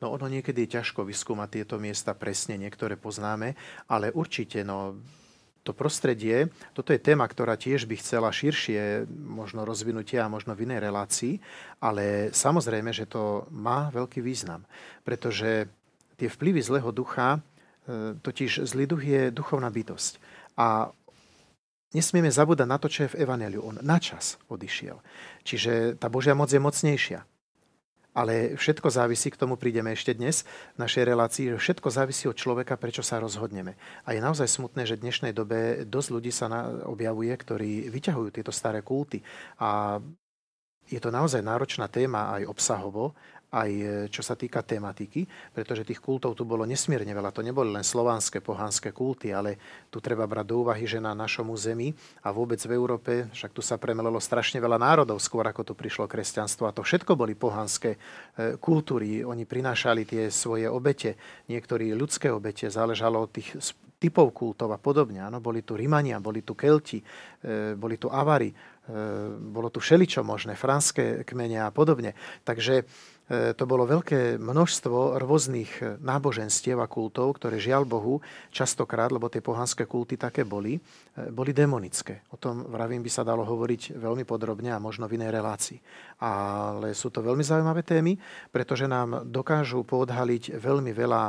No 0.00 0.06
ono 0.16 0.32
niekedy 0.32 0.64
je 0.64 0.80
ťažko 0.80 1.04
vyskúmať 1.04 1.60
tieto 1.60 1.76
miesta 1.76 2.16
presne, 2.16 2.56
niektoré 2.56 2.96
poznáme, 2.96 3.52
ale 3.84 4.08
určite 4.16 4.64
no, 4.64 4.96
to 5.70 5.78
prostredie, 5.78 6.50
toto 6.74 6.90
je 6.90 6.98
téma, 6.98 7.22
ktorá 7.30 7.54
tiež 7.54 7.86
by 7.86 7.94
chcela 8.02 8.34
širšie 8.34 9.06
možno 9.06 9.62
rozvinutie 9.62 10.18
a 10.18 10.26
možno 10.26 10.58
v 10.58 10.66
inej 10.66 10.82
relácii, 10.82 11.38
ale 11.78 12.34
samozrejme, 12.34 12.90
že 12.90 13.06
to 13.06 13.46
má 13.54 13.86
veľký 13.94 14.18
význam, 14.18 14.66
pretože 15.06 15.70
tie 16.18 16.26
vplyvy 16.26 16.58
zlého 16.58 16.90
ducha, 16.90 17.38
e, 17.38 18.18
totiž 18.18 18.66
zlý 18.66 18.90
duch 18.90 19.02
je 19.06 19.30
duchovná 19.30 19.70
bytosť. 19.70 20.18
A 20.58 20.90
nesmieme 21.94 22.34
zabúdať 22.34 22.66
na 22.66 22.82
to, 22.82 22.90
čo 22.90 23.06
je 23.06 23.12
v 23.14 23.22
Evangeliu. 23.22 23.62
On 23.62 23.78
načas 23.78 24.42
odišiel. 24.50 24.98
Čiže 25.46 25.94
tá 26.02 26.10
Božia 26.10 26.34
moc 26.34 26.50
je 26.50 26.58
mocnejšia. 26.58 27.29
Ale 28.20 28.52
všetko 28.52 28.92
závisí, 28.92 29.32
k 29.32 29.40
tomu 29.40 29.56
prídeme 29.56 29.96
ešte 29.96 30.12
dnes 30.12 30.44
v 30.76 30.84
našej 30.84 31.08
relácii, 31.08 31.56
že 31.56 31.56
všetko 31.56 31.88
závisí 31.88 32.28
od 32.28 32.36
človeka, 32.36 32.76
prečo 32.76 33.00
sa 33.00 33.16
rozhodneme. 33.16 33.80
A 34.04 34.12
je 34.12 34.20
naozaj 34.20 34.44
smutné, 34.44 34.84
že 34.84 35.00
v 35.00 35.08
dnešnej 35.08 35.32
dobe 35.32 35.88
dosť 35.88 36.08
ľudí 36.12 36.28
sa 36.28 36.52
objavuje, 36.84 37.32
ktorí 37.32 37.88
vyťahujú 37.88 38.28
tieto 38.28 38.52
staré 38.52 38.84
kulty. 38.84 39.24
A 39.56 39.96
je 40.84 41.00
to 41.00 41.08
naozaj 41.08 41.40
náročná 41.40 41.88
téma 41.88 42.36
aj 42.36 42.44
obsahovo 42.44 43.16
aj 43.50 43.70
e, 43.70 43.84
čo 44.06 44.22
sa 44.22 44.38
týka 44.38 44.62
tematiky, 44.62 45.26
pretože 45.50 45.82
tých 45.82 45.98
kultov 45.98 46.38
tu 46.38 46.46
bolo 46.46 46.62
nesmierne 46.62 47.10
veľa. 47.10 47.34
To 47.34 47.42
neboli 47.42 47.74
len 47.74 47.82
slovanské, 47.82 48.38
pohánske 48.38 48.94
kulty, 48.94 49.34
ale 49.34 49.58
tu 49.90 49.98
treba 49.98 50.26
brať 50.30 50.46
do 50.46 50.56
úvahy, 50.62 50.86
že 50.86 51.02
na 51.02 51.10
našom 51.18 51.50
území 51.50 51.90
a 52.22 52.30
vôbec 52.30 52.62
v 52.62 52.72
Európe, 52.78 53.12
však 53.34 53.50
tu 53.50 53.62
sa 53.62 53.74
premelilo 53.74 54.22
strašne 54.22 54.62
veľa 54.62 54.78
národov 54.78 55.18
skôr, 55.18 55.42
ako 55.50 55.66
tu 55.66 55.72
prišlo 55.74 56.06
kresťanstvo 56.06 56.70
a 56.70 56.74
to 56.74 56.86
všetko 56.86 57.18
boli 57.18 57.34
pohánske 57.34 57.98
e, 57.98 57.98
kultúry. 58.62 59.26
Oni 59.26 59.42
prinášali 59.42 60.06
tie 60.06 60.22
svoje 60.30 60.70
obete, 60.70 61.18
niektorí 61.50 61.90
ľudské 61.98 62.30
obete, 62.30 62.70
záležalo 62.70 63.26
od 63.26 63.34
tých 63.34 63.58
typov 64.00 64.32
kultov 64.32 64.72
a 64.72 64.80
podobne. 64.80 65.20
Áno, 65.20 65.44
boli 65.44 65.60
tu 65.60 65.76
Rimania, 65.76 66.22
boli 66.22 66.46
tu 66.46 66.54
Kelti, 66.54 67.02
e, 67.02 67.74
boli 67.74 67.98
tu 67.98 68.06
Avary, 68.06 68.78
bolo 69.30 69.70
tu 69.70 69.78
všeličo 69.78 70.26
možné, 70.26 70.58
franské 70.58 71.22
kmene 71.22 71.62
a 71.62 71.70
podobne. 71.70 72.10
Takže 72.42 72.82
E, 72.82 73.19
to 73.30 73.62
bolo 73.62 73.86
veľké 73.86 74.42
množstvo 74.42 75.22
rôznych 75.22 75.70
e, 75.78 75.94
náboženstiev 76.02 76.82
a 76.82 76.90
kultov, 76.90 77.38
ktoré 77.38 77.62
žiaľ 77.62 77.86
Bohu 77.86 78.18
častokrát, 78.50 79.14
lebo 79.14 79.30
tie 79.30 79.38
pohanské 79.38 79.86
kulty 79.86 80.18
také 80.18 80.42
boli, 80.42 80.74
e, 80.74 80.80
boli 81.30 81.54
demonické. 81.54 82.26
O 82.34 82.36
tom, 82.36 82.66
vravím, 82.66 83.06
by 83.06 83.10
sa 83.14 83.22
dalo 83.22 83.46
hovoriť 83.46 83.94
veľmi 83.94 84.26
podrobne 84.26 84.74
a 84.74 84.82
možno 84.82 85.06
v 85.06 85.14
inej 85.14 85.30
relácii. 85.30 85.78
Ale 86.18 86.90
sú 86.90 87.14
to 87.14 87.22
veľmi 87.22 87.46
zaujímavé 87.46 87.86
témy, 87.86 88.18
pretože 88.50 88.90
nám 88.90 89.22
dokážu 89.30 89.86
poodhaliť 89.86 90.58
veľmi 90.58 90.90
veľa 90.90 91.22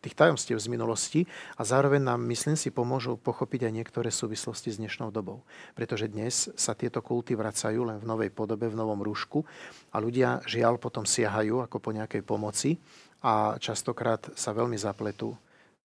tých 0.00 0.16
tajomstiev 0.16 0.56
z 0.56 0.72
minulosti 0.72 1.20
a 1.60 1.62
zároveň 1.62 2.00
nám, 2.00 2.24
myslím 2.24 2.56
si, 2.56 2.72
pomôžu 2.72 3.20
pochopiť 3.20 3.68
aj 3.68 3.72
niektoré 3.76 4.08
súvislosti 4.08 4.72
s 4.72 4.80
dnešnou 4.80 5.12
dobou. 5.12 5.44
Pretože 5.76 6.08
dnes 6.08 6.48
sa 6.56 6.72
tieto 6.72 7.04
kulty 7.04 7.36
vracajú 7.36 7.84
len 7.84 8.00
v 8.00 8.08
novej 8.08 8.30
podobe, 8.32 8.72
v 8.72 8.80
novom 8.80 9.04
rúšku 9.04 9.44
a 9.92 9.96
ľudia 10.00 10.40
žiaľ 10.48 10.80
potom 10.80 11.04
siahajú 11.04 11.60
ako 11.60 11.76
po 11.78 11.90
nejakej 11.92 12.24
pomoci 12.24 12.80
a 13.20 13.60
častokrát 13.60 14.32
sa 14.32 14.56
veľmi 14.56 14.80
zapletú 14.80 15.36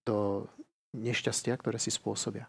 do 0.07 0.47
nešťastia, 0.95 1.59
ktoré 1.59 1.75
si 1.75 1.91
spôsobia. 1.91 2.47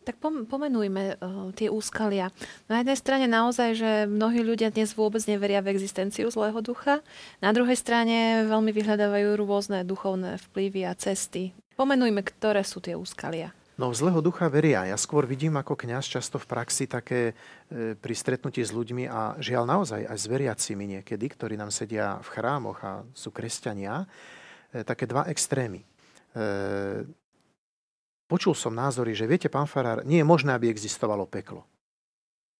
Tak 0.00 0.16
pomenujme 0.48 1.20
uh, 1.20 1.52
tie 1.52 1.68
úskalia. 1.68 2.32
Na 2.72 2.80
jednej 2.80 2.96
strane 2.96 3.26
naozaj, 3.28 3.76
že 3.76 3.90
mnohí 4.08 4.40
ľudia 4.40 4.72
dnes 4.72 4.96
vôbec 4.96 5.20
neveria 5.28 5.60
v 5.60 5.76
existenciu 5.76 6.32
zlého 6.32 6.56
ducha. 6.64 7.04
Na 7.44 7.52
druhej 7.52 7.76
strane 7.76 8.48
veľmi 8.48 8.72
vyhľadávajú 8.72 9.36
rôzne 9.36 9.84
duchovné 9.84 10.40
vplyvy 10.48 10.88
a 10.88 10.96
cesty. 10.96 11.52
Pomenujme, 11.76 12.24
ktoré 12.24 12.64
sú 12.64 12.80
tie 12.80 12.96
úskalia. 12.96 13.52
No 13.80 13.92
zlého 13.96 14.20
ducha 14.20 14.44
veria. 14.52 14.84
Ja 14.84 14.96
skôr 15.00 15.24
vidím 15.24 15.56
ako 15.56 15.72
kňaz 15.72 16.04
často 16.04 16.36
v 16.36 16.48
praxi 16.52 16.84
také 16.84 17.32
e, 17.32 17.96
pri 17.96 18.12
stretnutí 18.12 18.60
s 18.60 18.76
ľuďmi 18.76 19.08
a 19.08 19.40
žiaľ 19.40 19.64
naozaj 19.64 20.04
aj 20.04 20.18
s 20.20 20.26
veriacimi 20.28 20.84
niekedy, 20.84 21.32
ktorí 21.32 21.56
nám 21.56 21.72
sedia 21.72 22.20
v 22.20 22.28
chrámoch 22.28 22.76
a 22.84 23.00
sú 23.16 23.32
kresťania, 23.32 24.04
e, 24.72 24.84
také 24.84 25.08
dva 25.08 25.24
extrémy. 25.32 25.80
E, 25.80 25.86
Počul 28.30 28.54
som 28.54 28.70
názory, 28.70 29.10
že 29.18 29.26
viete, 29.26 29.50
pán 29.50 29.66
Farár, 29.66 30.06
nie 30.06 30.22
je 30.22 30.30
možné, 30.30 30.54
aby 30.54 30.70
existovalo 30.70 31.26
peklo. 31.26 31.66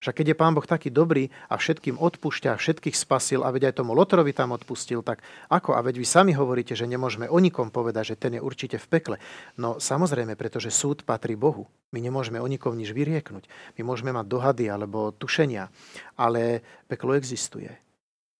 Však 0.00 0.16
keď 0.16 0.26
je 0.32 0.40
pán 0.40 0.56
Boh 0.56 0.64
taký 0.64 0.88
dobrý 0.88 1.28
a 1.46 1.60
všetkým 1.60 2.00
odpúšťa, 2.00 2.56
všetkých 2.56 2.96
spasil 2.96 3.44
a 3.44 3.52
veď 3.52 3.70
aj 3.70 3.84
tomu 3.84 3.92
Lotrovi 3.92 4.32
tam 4.32 4.56
odpustil, 4.56 5.04
tak 5.04 5.20
ako? 5.52 5.76
A 5.76 5.84
veď 5.84 6.00
vy 6.00 6.06
sami 6.08 6.32
hovoríte, 6.32 6.72
že 6.72 6.88
nemôžeme 6.88 7.28
o 7.28 7.36
nikom 7.36 7.68
povedať, 7.68 8.16
že 8.16 8.18
ten 8.18 8.32
je 8.34 8.42
určite 8.42 8.80
v 8.80 8.86
pekle. 8.88 9.16
No 9.60 9.76
samozrejme, 9.76 10.40
pretože 10.40 10.72
súd 10.72 11.04
patrí 11.04 11.36
Bohu. 11.36 11.68
My 11.92 12.00
nemôžeme 12.00 12.40
o 12.40 12.48
nikom 12.48 12.74
nič 12.74 12.96
vyrieknúť. 12.96 13.44
My 13.76 13.84
môžeme 13.84 14.10
mať 14.16 14.26
dohady 14.26 14.72
alebo 14.72 15.12
tušenia, 15.12 15.68
ale 16.16 16.64
peklo 16.88 17.12
existuje. 17.12 17.68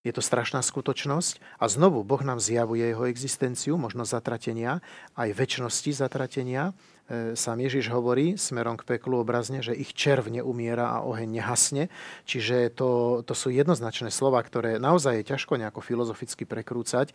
Je 0.01 0.17
to 0.17 0.25
strašná 0.25 0.65
skutočnosť 0.65 1.61
a 1.61 1.69
znovu 1.69 2.01
Boh 2.09 2.25
nám 2.25 2.41
zjavuje 2.41 2.89
jeho 2.89 3.05
existenciu, 3.05 3.77
možnosť 3.77 4.17
zatratenia, 4.17 4.81
aj 5.13 5.37
väčšnosti 5.37 5.93
zatratenia, 5.93 6.73
sám 7.35 7.59
Ježiš 7.67 7.91
hovorí 7.91 8.39
smerom 8.39 8.79
k 8.79 8.87
peklu 8.87 9.19
obrazne, 9.19 9.59
že 9.67 9.75
ich 9.75 9.91
červ 9.91 10.31
neumiera 10.31 10.95
a 10.95 11.03
oheň 11.03 11.43
nehasne. 11.43 11.91
Čiže 12.23 12.71
to, 12.71 13.21
to 13.27 13.35
sú 13.35 13.51
jednoznačné 13.51 14.15
slova, 14.15 14.39
ktoré 14.39 14.79
naozaj 14.79 15.19
je 15.19 15.29
ťažko 15.35 15.59
nejako 15.59 15.83
filozoficky 15.83 16.47
prekrúcať. 16.47 17.11
E, 17.11 17.15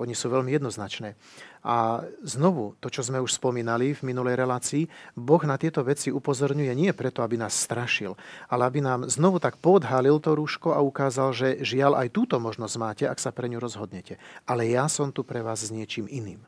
oni 0.00 0.16
sú 0.16 0.32
veľmi 0.32 0.48
jednoznačné. 0.56 1.20
A 1.60 2.00
znovu, 2.24 2.80
to, 2.80 2.88
čo 2.88 3.04
sme 3.04 3.20
už 3.20 3.36
spomínali 3.36 3.92
v 3.92 4.08
minulej 4.08 4.40
relácii, 4.40 4.88
Boh 5.12 5.44
na 5.44 5.60
tieto 5.60 5.84
veci 5.84 6.08
upozorňuje 6.08 6.72
nie 6.72 6.88
preto, 6.96 7.20
aby 7.20 7.36
nás 7.36 7.52
strašil, 7.52 8.16
ale 8.48 8.64
aby 8.64 8.80
nám 8.80 9.04
znovu 9.12 9.36
tak 9.36 9.60
podhalil 9.60 10.16
to 10.24 10.32
rúško 10.32 10.72
a 10.72 10.80
ukázal, 10.80 11.36
že 11.36 11.60
žiaľ 11.60 12.00
aj 12.00 12.08
túto 12.16 12.40
možnosť 12.40 12.74
máte, 12.80 13.04
ak 13.04 13.20
sa 13.20 13.28
pre 13.28 13.52
ňu 13.52 13.60
rozhodnete. 13.60 14.16
Ale 14.48 14.64
ja 14.64 14.88
som 14.88 15.12
tu 15.12 15.20
pre 15.20 15.44
vás 15.44 15.60
s 15.60 15.68
niečím 15.68 16.08
iným. 16.08 16.40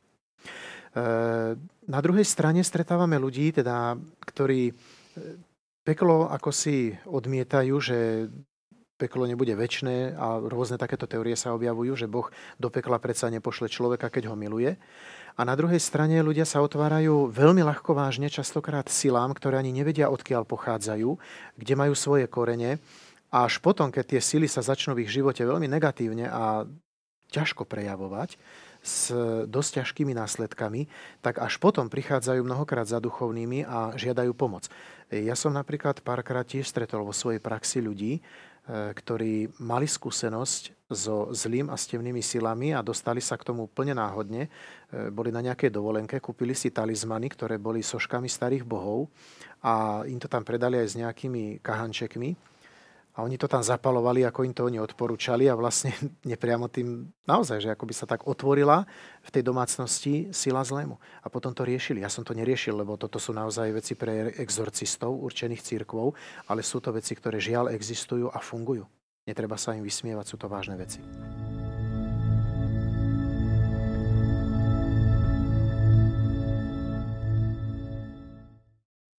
Na 1.88 2.00
druhej 2.04 2.26
strane 2.28 2.60
stretávame 2.60 3.16
ľudí, 3.16 3.48
teda, 3.48 3.96
ktorí 4.28 4.68
e, 4.68 4.72
peklo 5.88 6.28
ako 6.28 6.52
si 6.52 6.92
odmietajú, 7.08 7.74
že 7.80 8.28
peklo 9.00 9.26
nebude 9.26 9.56
väčné 9.58 10.14
a 10.14 10.38
rôzne 10.38 10.78
takéto 10.78 11.10
teórie 11.10 11.34
sa 11.34 11.56
objavujú, 11.58 11.98
že 11.98 12.06
Boh 12.06 12.30
do 12.60 12.68
pekla 12.70 13.02
predsa 13.02 13.32
nepošle 13.32 13.66
človeka, 13.66 14.12
keď 14.12 14.30
ho 14.30 14.36
miluje. 14.38 14.78
A 15.34 15.48
na 15.48 15.56
druhej 15.56 15.80
strane 15.80 16.20
ľudia 16.20 16.44
sa 16.44 16.62
otvárajú 16.62 17.32
veľmi 17.32 17.64
ľahko 17.64 17.96
vážne, 17.96 18.28
častokrát 18.28 18.86
silám, 18.92 19.32
ktoré 19.34 19.58
ani 19.58 19.72
nevedia, 19.72 20.12
odkiaľ 20.12 20.44
pochádzajú, 20.44 21.08
kde 21.56 21.74
majú 21.74 21.96
svoje 21.96 22.28
korene. 22.28 22.78
A 23.32 23.48
až 23.48 23.58
potom, 23.64 23.88
keď 23.88 24.12
tie 24.12 24.20
sily 24.20 24.44
sa 24.44 24.60
začnú 24.60 24.92
v 24.92 25.08
ich 25.08 25.10
živote 25.10 25.40
veľmi 25.40 25.66
negatívne 25.66 26.28
a 26.28 26.68
ťažko 27.32 27.64
prejavovať, 27.64 28.36
s 28.82 29.14
dosť 29.46 29.70
ťažkými 29.80 30.12
následkami, 30.12 30.90
tak 31.22 31.38
až 31.38 31.56
potom 31.62 31.86
prichádzajú 31.86 32.42
mnohokrát 32.42 32.84
za 32.84 32.98
duchovnými 32.98 33.62
a 33.64 33.94
žiadajú 33.94 34.34
pomoc. 34.34 34.66
Ja 35.08 35.38
som 35.38 35.54
napríklad 35.54 36.02
párkrát 36.02 36.42
tiež 36.42 36.66
stretol 36.66 37.06
vo 37.06 37.14
svojej 37.14 37.38
praxi 37.38 37.78
ľudí, 37.78 38.18
E, 38.62 38.94
ktorí 38.94 39.58
mali 39.58 39.90
skúsenosť 39.90 40.86
so 40.86 41.34
zlým 41.34 41.66
a 41.66 41.74
stevnými 41.74 42.22
silami 42.22 42.70
a 42.70 42.78
dostali 42.78 43.18
sa 43.18 43.34
k 43.34 43.42
tomu 43.50 43.66
úplne 43.66 43.90
náhodne. 43.90 44.46
E, 44.46 45.10
boli 45.10 45.34
na 45.34 45.42
nejakej 45.42 45.74
dovolenke, 45.74 46.22
kúpili 46.22 46.54
si 46.54 46.70
talizmany, 46.70 47.26
ktoré 47.26 47.58
boli 47.58 47.82
soškami 47.82 48.30
starých 48.30 48.62
bohov 48.62 49.10
a 49.66 50.06
im 50.06 50.22
to 50.22 50.30
tam 50.30 50.46
predali 50.46 50.78
aj 50.78 50.94
s 50.94 50.98
nejakými 51.02 51.58
kahančekmi 51.58 52.51
a 53.12 53.20
oni 53.20 53.36
to 53.36 53.44
tam 53.44 53.60
zapalovali, 53.60 54.24
ako 54.24 54.48
im 54.48 54.56
to 54.56 54.64
oni 54.64 54.80
odporúčali 54.80 55.44
a 55.44 55.58
vlastne 55.58 55.92
nepriamo 56.32 56.72
tým 56.72 57.12
naozaj, 57.28 57.60
že 57.60 57.72
ako 57.72 57.84
by 57.84 57.94
sa 57.94 58.06
tak 58.08 58.24
otvorila 58.24 58.88
v 59.20 59.30
tej 59.30 59.44
domácnosti 59.44 60.32
sila 60.32 60.64
zlému. 60.64 60.96
A 61.20 61.28
potom 61.28 61.52
to 61.52 61.68
riešili. 61.68 62.00
Ja 62.00 62.08
som 62.08 62.24
to 62.24 62.32
neriešil, 62.32 62.72
lebo 62.72 62.96
toto 62.96 63.20
sú 63.20 63.36
naozaj 63.36 63.68
veci 63.76 63.92
pre 63.92 64.32
exorcistov 64.40 65.12
určených 65.12 65.60
církvov, 65.60 66.16
ale 66.48 66.64
sú 66.64 66.80
to 66.80 66.88
veci, 66.88 67.12
ktoré 67.12 67.36
žiaľ 67.36 67.68
existujú 67.76 68.32
a 68.32 68.40
fungujú. 68.40 68.88
Netreba 69.28 69.60
sa 69.60 69.76
im 69.76 69.84
vysmievať, 69.84 70.26
sú 70.32 70.36
to 70.40 70.50
vážne 70.50 70.74
veci. 70.74 70.98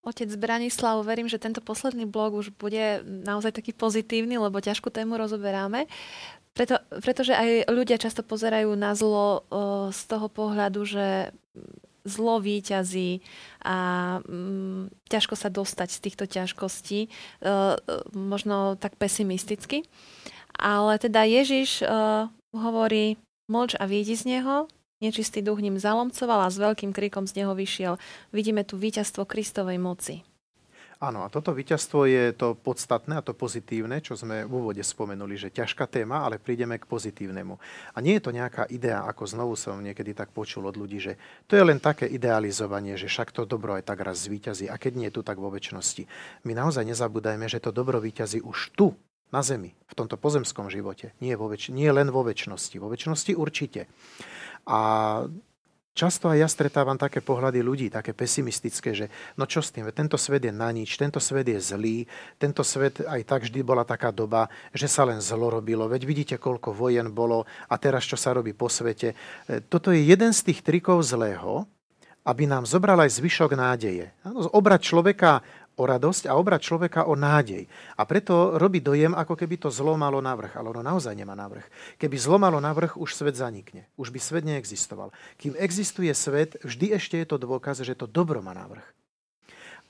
Otec 0.03 0.27
Branislav, 0.35 0.99
verím, 1.07 1.31
že 1.31 1.39
tento 1.39 1.63
posledný 1.63 2.03
blog 2.03 2.35
už 2.35 2.51
bude 2.51 2.99
naozaj 3.07 3.55
taký 3.55 3.71
pozitívny, 3.71 4.35
lebo 4.35 4.59
ťažkú 4.59 4.91
tému 4.91 5.15
rozoberáme. 5.15 5.87
Preto, 6.53 6.77
pretože 7.01 7.33
aj 7.33 7.71
ľudia 7.71 7.97
často 7.97 8.21
pozerajú 8.21 8.75
na 8.75 8.93
zlo 8.93 9.47
z 9.89 10.01
toho 10.05 10.27
pohľadu, 10.27 10.85
že 10.85 11.31
zlo 12.03 12.43
výťazí 12.43 13.23
a 13.63 13.77
mm, 14.27 15.07
ťažko 15.07 15.35
sa 15.39 15.47
dostať 15.47 15.89
z 15.89 15.99
týchto 16.03 16.25
ťažkostí, 16.27 16.99
e, 17.07 17.09
možno 18.11 18.75
tak 18.75 18.99
pesimisticky. 18.99 19.87
Ale 20.59 20.99
teda 20.99 21.23
Ježiš 21.23 21.81
e, 21.81 21.87
hovorí, 22.51 23.15
moč 23.47 23.79
a 23.79 23.87
výjdi 23.87 24.19
z 24.19 24.23
neho, 24.37 24.67
Nečistý 25.03 25.43
duch 25.43 25.59
ním 25.59 25.75
zalomcoval 25.75 26.47
a 26.47 26.49
s 26.49 26.55
veľkým 26.55 26.95
krikom 26.95 27.27
z 27.27 27.43
neho 27.43 27.51
vyšiel. 27.51 27.99
Vidíme 28.31 28.63
tu 28.63 28.79
víťazstvo 28.79 29.27
Kristovej 29.27 29.75
moci. 29.75 30.23
Áno, 31.03 31.27
a 31.27 31.27
toto 31.27 31.51
víťazstvo 31.51 32.07
je 32.07 32.31
to 32.31 32.55
podstatné 32.55 33.19
a 33.19 33.25
to 33.25 33.35
pozitívne, 33.35 33.99
čo 33.99 34.15
sme 34.15 34.47
v 34.47 34.51
úvode 34.55 34.79
spomenuli, 34.79 35.35
že 35.35 35.51
ťažká 35.51 35.91
téma, 35.91 36.23
ale 36.23 36.39
prídeme 36.39 36.79
k 36.79 36.87
pozitívnemu. 36.87 37.59
A 37.91 37.99
nie 37.99 38.15
je 38.15 38.23
to 38.23 38.31
nejaká 38.31 38.71
idea, 38.71 39.03
ako 39.03 39.27
znovu 39.27 39.59
som 39.59 39.83
niekedy 39.83 40.15
tak 40.15 40.31
počul 40.31 40.63
od 40.71 40.79
ľudí, 40.79 41.03
že 41.03 41.19
to 41.51 41.59
je 41.59 41.67
len 41.67 41.83
také 41.83 42.07
idealizovanie, 42.07 42.95
že 42.95 43.11
však 43.11 43.35
to 43.35 43.43
dobro 43.43 43.75
aj 43.75 43.83
tak 43.83 43.99
raz 43.99 44.23
zvýťazí 44.23 44.71
a 44.71 44.79
keď 44.79 44.93
nie 44.95 45.09
tu, 45.11 45.19
tak 45.19 45.35
vo 45.35 45.51
väčšnosti. 45.51 46.07
My 46.47 46.55
naozaj 46.55 46.87
nezabúdajme, 46.87 47.51
že 47.51 47.59
to 47.59 47.75
dobro 47.75 47.99
výťazí 47.99 48.39
už 48.39 48.71
tu, 48.71 48.95
na 49.33 49.41
zemi, 49.41 49.73
v 49.89 49.97
tomto 49.97 50.13
pozemskom 50.13 50.69
živote, 50.69 51.17
nie, 51.17 51.33
vo 51.33 51.49
väč- 51.49 51.73
nie 51.73 51.89
len 51.89 52.13
vo 52.13 52.21
väčšnosti. 52.21 52.77
Vo 52.77 52.93
väčšnosti 52.93 53.33
určite. 53.33 53.89
A 54.67 54.80
Často 55.93 56.26
aj 56.26 56.41
ja 56.41 56.49
stretávam 56.49 56.97
také 56.97 57.21
pohľady 57.21 57.62
ľudí, 57.62 57.86
také 57.93 58.17
pesimistické, 58.17 58.97
že 58.97 59.13
no 59.38 59.45
čo 59.45 59.62
s 59.62 59.69
tým, 59.69 59.86
tento 59.93 60.17
svet 60.17 60.41
je 60.41 60.49
na 60.49 60.73
nič, 60.73 60.97
tento 60.97 61.21
svet 61.21 61.45
je 61.45 61.62
zlý, 61.62 62.10
tento 62.41 62.65
svet 62.65 63.06
aj 63.06 63.21
tak 63.21 63.45
vždy 63.45 63.62
bola 63.62 63.86
taká 63.86 64.10
doba, 64.10 64.49
že 64.73 64.89
sa 64.89 65.06
len 65.06 65.21
zlo 65.21 65.54
robilo. 65.54 65.86
Veď 65.86 66.02
vidíte, 66.10 66.36
koľko 66.41 66.73
vojen 66.73 67.13
bolo 67.13 67.45
a 67.69 67.78
teraz 67.78 68.10
čo 68.10 68.17
sa 68.17 68.34
robí 68.34 68.58
po 68.58 68.73
svete. 68.73 69.13
E, 69.13 69.62
toto 69.62 69.93
je 69.93 70.02
jeden 70.02 70.34
z 70.34 70.49
tých 70.49 70.65
trikov 70.65 71.06
zlého, 71.06 71.69
aby 72.26 72.49
nám 72.49 72.65
zobral 72.65 72.97
aj 72.97 73.21
zvyšok 73.21 73.54
nádeje. 73.54 74.10
Obrať 74.49 74.82
človeka 74.89 75.45
o 75.73 75.83
radosť 75.89 76.29
a 76.29 76.38
obrať 76.38 76.62
človeka 76.69 77.09
o 77.09 77.17
nádej. 77.17 77.65
A 77.97 78.05
preto 78.05 78.57
robí 78.62 78.77
dojem, 78.77 79.17
ako 79.17 79.33
keby 79.33 79.57
to 79.57 79.69
zlo 79.73 79.97
malo 79.97 80.21
navrh. 80.21 80.53
Ale 80.53 80.69
ono 80.69 80.86
naozaj 80.86 81.17
nemá 81.17 81.33
navrh. 81.33 81.65
Keby 81.97 82.15
zlo 82.17 82.38
malo 82.38 82.62
navrh, 82.62 82.93
už 82.93 83.17
svet 83.17 83.33
zanikne. 83.33 83.89
Už 83.97 84.13
by 84.13 84.19
svet 84.21 84.45
neexistoval. 84.45 85.09
Kým 85.41 85.57
existuje 85.57 86.13
svet, 86.13 86.62
vždy 86.62 86.93
ešte 86.97 87.17
je 87.17 87.25
to 87.25 87.41
dôkaz, 87.41 87.81
že 87.81 87.97
to 87.97 88.05
dobro 88.05 88.45
má 88.45 88.53
navrh. 88.53 88.86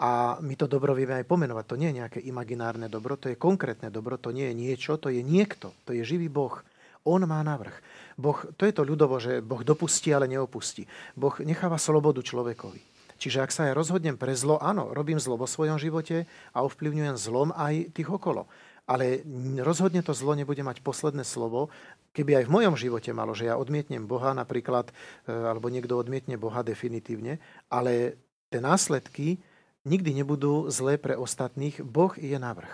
A 0.01 0.41
my 0.41 0.57
to 0.57 0.65
dobro 0.65 0.97
vieme 0.97 1.19
aj 1.21 1.29
pomenovať. 1.29 1.65
To 1.69 1.79
nie 1.79 1.93
je 1.93 1.99
nejaké 2.01 2.19
imaginárne 2.25 2.89
dobro, 2.89 3.13
to 3.13 3.29
je 3.29 3.37
konkrétne 3.37 3.93
dobro, 3.93 4.17
to 4.17 4.33
nie 4.33 4.49
je 4.49 4.55
niečo, 4.57 4.97
to 4.97 5.13
je 5.13 5.21
niekto, 5.21 5.69
to 5.85 5.93
je 5.93 6.01
živý 6.01 6.33
Boh. 6.33 6.65
On 7.05 7.21
má 7.27 7.43
navrh. 7.43 7.75
Boh, 8.15 8.39
to 8.55 8.63
je 8.65 8.73
to 8.73 8.87
ľudovo, 8.87 9.19
že 9.19 9.43
Boh 9.43 9.61
dopustí, 9.61 10.09
ale 10.15 10.25
neopustí. 10.31 10.87
Boh 11.13 11.35
necháva 11.43 11.77
slobodu 11.77 12.23
človekovi. 12.23 12.92
Čiže 13.21 13.43
ak 13.43 13.51
sa 13.51 13.69
ja 13.69 13.73
rozhodnem 13.77 14.17
pre 14.17 14.33
zlo, 14.37 14.61
áno, 14.61 14.91
robím 14.91 15.17
zlo 15.17 15.37
vo 15.37 15.49
svojom 15.49 15.77
živote 15.81 16.25
a 16.53 16.57
ovplyvňujem 16.65 17.17
zlom 17.17 17.49
aj 17.53 17.93
tých 17.93 18.09
okolo. 18.09 18.49
Ale 18.83 19.23
rozhodne 19.63 20.03
to 20.03 20.11
zlo 20.11 20.35
nebude 20.35 20.59
mať 20.59 20.83
posledné 20.83 21.23
slovo, 21.23 21.71
keby 22.11 22.43
aj 22.43 22.45
v 22.47 22.53
mojom 22.53 22.75
živote 22.77 23.09
malo, 23.15 23.33
že 23.33 23.49
ja 23.49 23.55
odmietnem 23.55 24.05
Boha 24.05 24.35
napríklad, 24.35 24.91
e, 25.25 25.31
alebo 25.31 25.71
niekto 25.71 25.97
odmietne 25.97 26.35
Boha 26.35 26.61
definitívne, 26.61 27.41
ale 27.71 28.19
tie 28.53 28.59
následky 28.61 29.41
nikdy 29.83 30.21
nebudú 30.21 30.69
zlé 30.69 30.99
pre 30.99 31.17
ostatných. 31.17 31.81
Boh 31.81 32.13
je 32.19 32.35
navrh. 32.35 32.71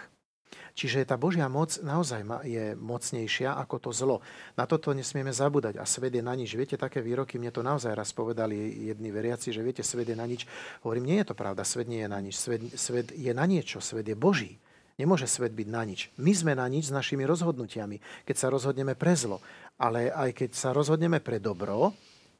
Čiže 0.79 1.03
tá 1.03 1.19
Božia 1.19 1.51
moc 1.51 1.75
naozaj 1.83 2.23
je 2.47 2.71
mocnejšia 2.79 3.51
ako 3.59 3.75
to 3.83 3.91
zlo. 3.91 4.23
Na 4.55 4.63
toto 4.63 4.95
nesmieme 4.95 5.35
zabúdať. 5.35 5.75
A 5.75 5.83
svet 5.83 6.15
je 6.15 6.23
na 6.23 6.31
nič. 6.31 6.55
Viete, 6.55 6.79
také 6.79 7.03
výroky, 7.03 7.35
mne 7.35 7.51
to 7.51 7.59
naozaj 7.59 7.91
raz 7.91 8.15
povedali 8.15 8.87
jedni 8.87 9.11
veriaci, 9.11 9.51
že 9.51 9.59
viete, 9.59 9.83
svet 9.83 10.07
je 10.07 10.15
na 10.15 10.23
nič. 10.23 10.47
Hovorím, 10.87 11.11
nie 11.11 11.19
je 11.19 11.27
to 11.27 11.35
pravda, 11.35 11.67
svet 11.67 11.91
nie 11.91 11.99
je 11.99 12.07
na 12.07 12.19
nič. 12.23 12.39
Svet, 12.39 12.63
svet 12.79 13.11
je 13.11 13.35
na 13.35 13.43
niečo, 13.43 13.83
svet 13.83 14.07
je 14.07 14.15
Boží. 14.15 14.55
Nemôže 14.95 15.27
svet 15.27 15.51
byť 15.51 15.67
na 15.67 15.83
nič. 15.83 16.15
My 16.15 16.31
sme 16.31 16.55
na 16.55 16.63
nič 16.71 16.87
s 16.87 16.95
našimi 16.95 17.27
rozhodnutiami, 17.27 18.23
keď 18.23 18.35
sa 18.39 18.47
rozhodneme 18.47 18.95
pre 18.95 19.19
zlo. 19.19 19.43
Ale 19.75 20.15
aj 20.15 20.31
keď 20.31 20.49
sa 20.55 20.71
rozhodneme 20.71 21.19
pre 21.19 21.43
dobro, 21.43 21.91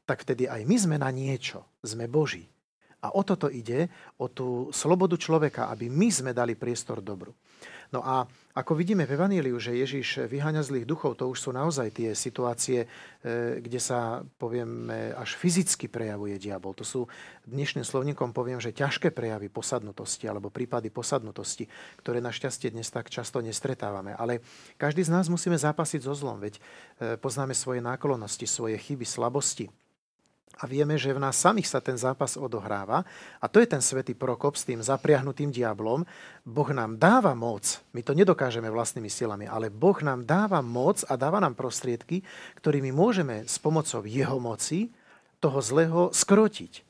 tak 0.08 0.24
vtedy 0.24 0.48
aj 0.48 0.64
my 0.64 0.76
sme 0.80 0.96
na 0.96 1.12
niečo. 1.12 1.60
Sme 1.84 2.08
Boží. 2.08 2.48
A 3.00 3.16
o 3.16 3.22
toto 3.24 3.48
ide, 3.48 3.88
o 4.20 4.28
tú 4.28 4.68
slobodu 4.70 5.16
človeka, 5.16 5.72
aby 5.72 5.88
my 5.88 6.08
sme 6.12 6.30
dali 6.36 6.52
priestor 6.52 7.00
dobru. 7.00 7.32
No 7.90 8.06
a 8.06 8.22
ako 8.54 8.78
vidíme 8.78 9.02
v 9.02 9.18
Evaníliu, 9.18 9.58
že 9.58 9.74
Ježiš 9.74 10.30
vyháňa 10.30 10.62
zlých 10.62 10.86
duchov, 10.86 11.18
to 11.18 11.26
už 11.26 11.38
sú 11.42 11.50
naozaj 11.50 11.90
tie 11.90 12.14
situácie, 12.14 12.86
e, 12.86 12.88
kde 13.58 13.82
sa, 13.82 14.22
povieme, 14.38 15.10
až 15.10 15.34
fyzicky 15.34 15.90
prejavuje 15.90 16.38
diabol. 16.38 16.70
To 16.78 16.86
sú 16.86 17.10
dnešným 17.50 17.82
slovníkom 17.82 18.30
poviem, 18.30 18.62
že 18.62 18.70
ťažké 18.70 19.10
prejavy 19.10 19.50
posadnutosti 19.50 20.30
alebo 20.30 20.54
prípady 20.54 20.86
posadnutosti, 20.94 21.66
ktoré 21.98 22.22
našťastie 22.22 22.70
dnes 22.70 22.86
tak 22.94 23.10
často 23.10 23.42
nestretávame. 23.42 24.14
Ale 24.14 24.38
každý 24.78 25.02
z 25.02 25.10
nás 25.10 25.26
musíme 25.26 25.58
zápasiť 25.58 26.06
so 26.06 26.14
zlom, 26.14 26.38
veď 26.38 26.54
e, 26.58 26.60
poznáme 27.18 27.58
svoje 27.58 27.82
náklonosti, 27.82 28.46
svoje 28.46 28.78
chyby, 28.78 29.02
slabosti 29.02 29.66
a 30.60 30.68
vieme, 30.68 31.00
že 31.00 31.16
v 31.16 31.24
nás 31.24 31.40
samých 31.40 31.72
sa 31.72 31.80
ten 31.80 31.96
zápas 31.96 32.36
odohráva. 32.36 33.08
A 33.40 33.48
to 33.48 33.64
je 33.64 33.68
ten 33.68 33.80
svetý 33.80 34.12
prokop 34.12 34.60
s 34.60 34.68
tým 34.68 34.84
zapriahnutým 34.84 35.48
diablom. 35.48 36.04
Boh 36.44 36.70
nám 36.76 37.00
dáva 37.00 37.32
moc, 37.32 37.80
my 37.96 38.04
to 38.04 38.12
nedokážeme 38.12 38.68
vlastnými 38.68 39.08
silami, 39.08 39.48
ale 39.48 39.72
Boh 39.72 39.96
nám 40.04 40.28
dáva 40.28 40.60
moc 40.60 41.00
a 41.08 41.16
dáva 41.16 41.40
nám 41.40 41.56
prostriedky, 41.56 42.20
ktorými 42.60 42.92
môžeme 42.92 43.48
s 43.48 43.56
pomocou 43.56 44.04
jeho 44.04 44.36
moci 44.36 44.92
toho 45.40 45.64
zlého 45.64 46.12
skrotiť. 46.12 46.84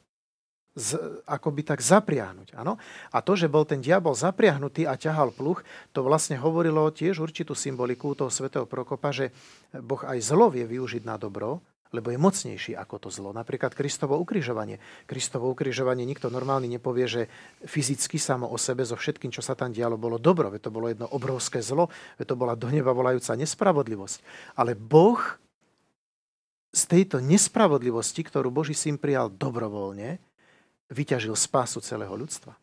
z, 0.74 0.98
akoby 1.26 1.66
tak 1.66 1.82
zapriahnuť. 1.82 2.54
Áno? 2.54 2.78
A 3.10 3.18
to, 3.22 3.34
že 3.34 3.50
bol 3.50 3.66
ten 3.66 3.82
diabol 3.82 4.14
zapriahnutý 4.14 4.86
a 4.86 4.94
ťahal 4.94 5.34
pluch, 5.34 5.66
to 5.90 6.06
vlastne 6.06 6.38
hovorilo 6.38 6.90
tiež 6.94 7.18
určitú 7.18 7.58
symboliku 7.58 8.14
toho 8.14 8.30
svätého 8.30 8.66
Prokopa, 8.66 9.10
že 9.10 9.34
Boh 9.74 10.00
aj 10.02 10.18
zlo 10.22 10.46
vie 10.50 10.66
využiť 10.66 11.02
na 11.02 11.18
dobro, 11.18 11.62
lebo 11.90 12.14
je 12.14 12.18
mocnejší 12.18 12.72
ako 12.78 13.06
to 13.06 13.08
zlo. 13.10 13.34
Napríklad 13.34 13.74
Kristovo 13.74 14.14
ukrižovanie. 14.22 14.78
Kristovo 15.10 15.50
ukrižovanie 15.50 16.06
nikto 16.06 16.30
normálny 16.30 16.70
nepovie, 16.70 17.06
že 17.10 17.22
fyzicky 17.66 18.18
samo 18.18 18.46
o 18.46 18.54
sebe 18.54 18.86
so 18.86 18.94
všetkým, 18.94 19.34
čo 19.34 19.42
sa 19.42 19.58
tam 19.58 19.74
dialo, 19.74 19.98
bolo 19.98 20.18
dobro. 20.18 20.54
Veď 20.54 20.70
to 20.70 20.74
bolo 20.74 20.86
jedno 20.86 21.10
obrovské 21.10 21.58
zlo, 21.58 21.90
veď 22.20 22.26
to 22.30 22.36
bola 22.38 22.54
do 22.54 22.70
neba 22.70 22.94
volajúca 22.94 23.34
nespravodlivosť. 23.34 24.18
Ale 24.54 24.78
Boh 24.78 25.18
z 26.70 26.82
tejto 26.86 27.18
nespravodlivosti, 27.18 28.22
ktorú 28.22 28.54
Boží 28.54 28.78
syn 28.78 28.94
prijal 28.94 29.26
dobrovoľne, 29.26 30.22
vyťažil 30.90 31.34
spásu 31.34 31.82
celého 31.82 32.14
ľudstva. 32.14 32.54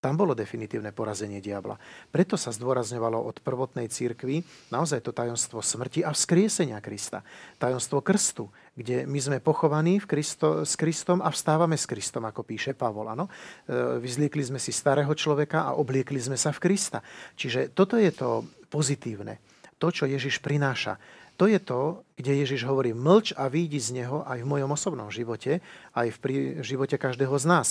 Tam 0.00 0.16
bolo 0.16 0.32
definitívne 0.32 0.96
porazenie 0.96 1.44
diabla. 1.44 1.76
Preto 2.08 2.40
sa 2.40 2.48
zdôrazňovalo 2.56 3.20
od 3.20 3.44
prvotnej 3.44 3.84
církvy 3.92 4.40
naozaj 4.72 5.04
to 5.04 5.12
tajomstvo 5.12 5.60
smrti 5.60 6.00
a 6.00 6.16
vzkriesenia 6.16 6.80
Krista. 6.80 7.20
Tajomstvo 7.60 8.00
krstu, 8.00 8.48
kde 8.72 9.04
my 9.04 9.20
sme 9.20 9.38
pochovaní 9.44 10.00
v 10.00 10.08
Kristo, 10.08 10.64
s 10.64 10.72
Kristom 10.80 11.20
a 11.20 11.28
vstávame 11.28 11.76
s 11.76 11.84
Kristom, 11.84 12.24
ako 12.24 12.48
píše 12.48 12.72
Pavol. 12.72 13.12
Ano? 13.12 13.28
E, 13.28 14.00
vyzliekli 14.00 14.40
sme 14.40 14.56
si 14.56 14.72
starého 14.72 15.12
človeka 15.12 15.68
a 15.68 15.76
obliekli 15.76 16.16
sme 16.16 16.40
sa 16.40 16.48
v 16.48 16.64
Krista. 16.64 17.04
Čiže 17.36 17.76
toto 17.76 18.00
je 18.00 18.08
to 18.08 18.48
pozitívne. 18.72 19.36
To, 19.76 19.92
čo 19.92 20.08
Ježiš 20.08 20.40
prináša. 20.40 20.96
To 21.40 21.48
je 21.48 21.56
to, 21.56 22.04
kde 22.20 22.44
Ježiš 22.44 22.68
hovorí, 22.68 22.92
mlč 22.92 23.32
a 23.32 23.48
výjdi 23.48 23.80
z 23.80 23.96
neho 24.04 24.20
aj 24.28 24.44
v 24.44 24.48
mojom 24.48 24.76
osobnom 24.76 25.08
živote, 25.08 25.64
aj 25.96 26.12
v 26.12 26.16
živote 26.60 27.00
každého 27.00 27.32
z 27.40 27.44
nás. 27.48 27.68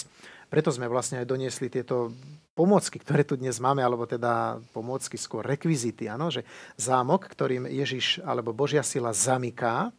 Preto 0.49 0.73
sme 0.73 0.89
vlastne 0.89 1.21
aj 1.21 1.29
doniesli 1.29 1.69
tieto 1.69 2.09
pomôcky, 2.57 2.97
ktoré 2.97 3.21
tu 3.21 3.37
dnes 3.37 3.61
máme, 3.61 3.85
alebo 3.85 4.09
teda 4.09 4.57
pomôcky 4.73 5.15
skôr 5.15 5.45
rekvizity, 5.45 6.09
áno, 6.09 6.33
že 6.33 6.41
zámok, 6.75 7.29
ktorým 7.29 7.69
Ježiš 7.69 8.19
alebo 8.25 8.51
Božia 8.51 8.81
sila 8.81 9.13
zamyká 9.13 9.93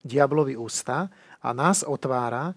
diablovi 0.00 0.56
ústa 0.56 1.10
a 1.42 1.50
nás 1.52 1.84
otvára 1.84 2.56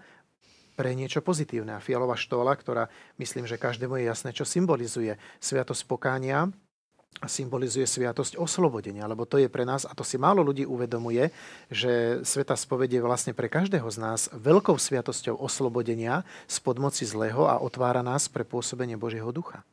pre 0.74 0.94
niečo 0.94 1.22
pozitívne. 1.26 1.76
A 1.76 1.84
fialová 1.84 2.18
štola, 2.18 2.54
ktorá 2.54 2.90
myslím, 3.18 3.50
že 3.50 3.62
každému 3.62 4.00
je 4.00 4.10
jasné, 4.10 4.30
čo 4.34 4.46
symbolizuje 4.46 5.18
sviatosť 5.42 5.84
pokánia, 5.90 6.50
symbolizuje 7.24 7.86
sviatosť 7.86 8.36
oslobodenia, 8.40 9.06
lebo 9.06 9.24
to 9.28 9.38
je 9.38 9.48
pre 9.48 9.64
nás, 9.64 9.86
a 9.86 9.94
to 9.94 10.02
si 10.02 10.18
málo 10.18 10.42
ľudí 10.42 10.66
uvedomuje, 10.66 11.30
že 11.70 12.24
Sveta 12.26 12.58
spovedie 12.58 12.98
je 13.00 13.06
vlastne 13.06 13.34
pre 13.34 13.50
každého 13.50 13.86
z 13.90 13.98
nás 13.98 14.28
veľkou 14.34 14.76
sviatosťou 14.76 15.38
oslobodenia 15.38 16.26
spod 16.46 16.78
moci 16.80 17.04
zlého 17.04 17.46
a 17.50 17.60
otvára 17.60 18.02
nás 18.02 18.26
pre 18.30 18.46
pôsobenie 18.46 18.98
Božieho 18.98 19.30
ducha. 19.30 19.64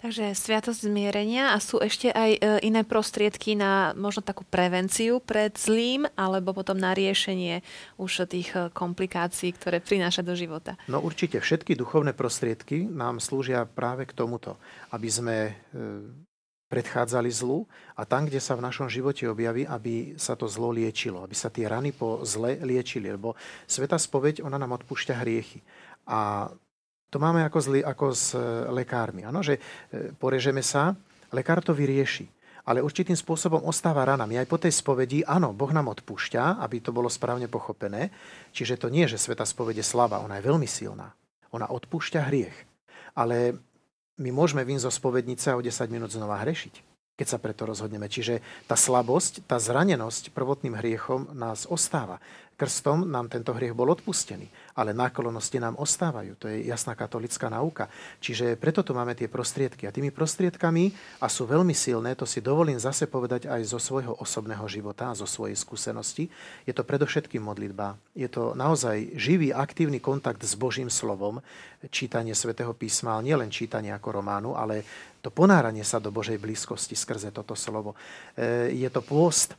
Takže 0.00 0.32
sviatosť 0.32 0.88
zmierenia 0.88 1.52
a 1.52 1.60
sú 1.60 1.76
ešte 1.76 2.08
aj 2.08 2.30
e, 2.32 2.38
iné 2.64 2.88
prostriedky 2.88 3.52
na 3.52 3.92
možno 3.92 4.24
takú 4.24 4.48
prevenciu 4.48 5.20
pred 5.20 5.52
zlým 5.52 6.08
alebo 6.16 6.56
potom 6.56 6.80
na 6.80 6.96
riešenie 6.96 7.60
už 8.00 8.24
tých 8.24 8.48
e, 8.56 8.72
komplikácií, 8.72 9.52
ktoré 9.52 9.84
prináša 9.84 10.24
do 10.24 10.32
života. 10.32 10.80
No 10.88 11.04
určite 11.04 11.36
všetky 11.36 11.76
duchovné 11.76 12.16
prostriedky 12.16 12.88
nám 12.88 13.20
slúžia 13.20 13.68
práve 13.68 14.08
k 14.08 14.16
tomuto, 14.16 14.56
aby 14.88 15.08
sme 15.12 15.36
e, 15.52 15.52
predchádzali 16.70 17.26
zlu 17.34 17.66
a 17.98 18.06
tam, 18.06 18.30
kde 18.30 18.38
sa 18.38 18.54
v 18.54 18.62
našom 18.62 18.86
živote 18.86 19.26
objaví, 19.26 19.66
aby 19.66 20.14
sa 20.14 20.38
to 20.38 20.46
zlo 20.46 20.70
liečilo, 20.70 21.26
aby 21.26 21.34
sa 21.34 21.50
tie 21.50 21.66
rany 21.66 21.90
po 21.90 22.22
zle 22.22 22.62
liečili, 22.62 23.10
lebo 23.10 23.34
Sveta 23.66 23.98
spoveď, 23.98 24.46
ona 24.46 24.54
nám 24.54 24.78
odpúšťa 24.78 25.18
hriechy. 25.18 25.58
A 26.06 26.46
to 27.10 27.18
máme 27.18 27.42
ako, 27.42 27.58
zli, 27.58 27.80
ako 27.82 28.14
s 28.14 28.38
e, 28.38 28.40
lekármi, 28.70 29.26
ano? 29.26 29.42
že 29.42 29.58
e, 29.58 30.14
porežeme 30.14 30.62
sa, 30.62 30.94
lekár 31.34 31.58
to 31.58 31.74
vyrieši. 31.74 32.30
Ale 32.70 32.86
určitým 32.86 33.18
spôsobom 33.18 33.66
ostáva 33.66 34.06
rana. 34.06 34.30
My 34.30 34.38
aj 34.38 34.46
po 34.46 34.62
tej 34.62 34.70
spovedi, 34.70 35.26
áno, 35.26 35.50
Boh 35.50 35.74
nám 35.74 35.90
odpúšťa, 35.90 36.62
aby 36.62 36.78
to 36.78 36.94
bolo 36.94 37.10
správne 37.10 37.50
pochopené. 37.50 38.14
Čiže 38.54 38.78
to 38.78 38.86
nie, 38.86 39.10
že 39.10 39.18
Sveta 39.18 39.42
spovede 39.42 39.82
slava, 39.82 40.22
ona 40.22 40.38
je 40.38 40.46
veľmi 40.46 40.70
silná. 40.70 41.10
Ona 41.50 41.66
odpúšťa 41.66 42.30
hriech. 42.30 42.54
Ale 43.18 43.58
my 44.20 44.30
môžeme 44.30 44.62
vyn 44.62 44.78
zo 44.78 44.92
spovednice 44.92 45.50
a 45.50 45.58
o 45.58 45.64
10 45.64 45.88
minút 45.88 46.12
znova 46.12 46.38
hrešiť 46.44 46.90
keď 47.20 47.28
sa 47.28 47.36
preto 47.36 47.68
rozhodneme. 47.68 48.08
Čiže 48.08 48.40
tá 48.64 48.80
slabosť, 48.80 49.44
tá 49.44 49.60
zranenosť 49.60 50.32
prvotným 50.32 50.72
hriechom 50.80 51.28
nás 51.36 51.68
ostáva. 51.68 52.16
Krstom 52.60 53.08
nám 53.08 53.32
tento 53.32 53.56
hriech 53.56 53.72
bol 53.72 53.88
odpustený 53.88 54.44
ale 54.80 54.96
náklonosti 54.96 55.60
nám 55.60 55.76
ostávajú. 55.76 56.40
To 56.40 56.48
je 56.48 56.64
jasná 56.64 56.96
katolická 56.96 57.52
nauka. 57.52 57.92
Čiže 58.24 58.56
preto 58.56 58.80
tu 58.80 58.96
máme 58.96 59.12
tie 59.12 59.28
prostriedky. 59.28 59.84
A 59.84 59.92
tými 59.92 60.08
prostriedkami, 60.08 60.96
a 61.20 61.28
sú 61.28 61.44
veľmi 61.44 61.76
silné, 61.76 62.16
to 62.16 62.24
si 62.24 62.40
dovolím 62.40 62.80
zase 62.80 63.04
povedať 63.04 63.44
aj 63.44 63.60
zo 63.68 63.76
svojho 63.76 64.16
osobného 64.16 64.64
života, 64.64 65.12
zo 65.12 65.28
svojej 65.28 65.52
skúsenosti, 65.52 66.32
je 66.64 66.72
to 66.72 66.80
predovšetkým 66.80 67.44
modlitba. 67.44 68.00
Je 68.16 68.32
to 68.32 68.56
naozaj 68.56 69.12
živý, 69.20 69.52
aktívny 69.52 70.00
kontakt 70.00 70.40
s 70.40 70.56
Božím 70.56 70.88
slovom, 70.88 71.44
čítanie 71.92 72.32
svätého 72.32 72.72
písma, 72.72 73.20
ale 73.20 73.28
nielen 73.28 73.52
čítanie 73.52 73.92
ako 73.92 74.24
románu, 74.24 74.56
ale 74.56 74.80
to 75.20 75.28
ponáranie 75.28 75.84
sa 75.84 76.00
do 76.00 76.08
Božej 76.08 76.40
blízkosti 76.40 76.96
skrze 76.96 77.28
toto 77.28 77.52
slovo. 77.52 77.92
E, 78.32 78.72
je 78.72 78.88
to 78.88 79.04
pôst, 79.04 79.52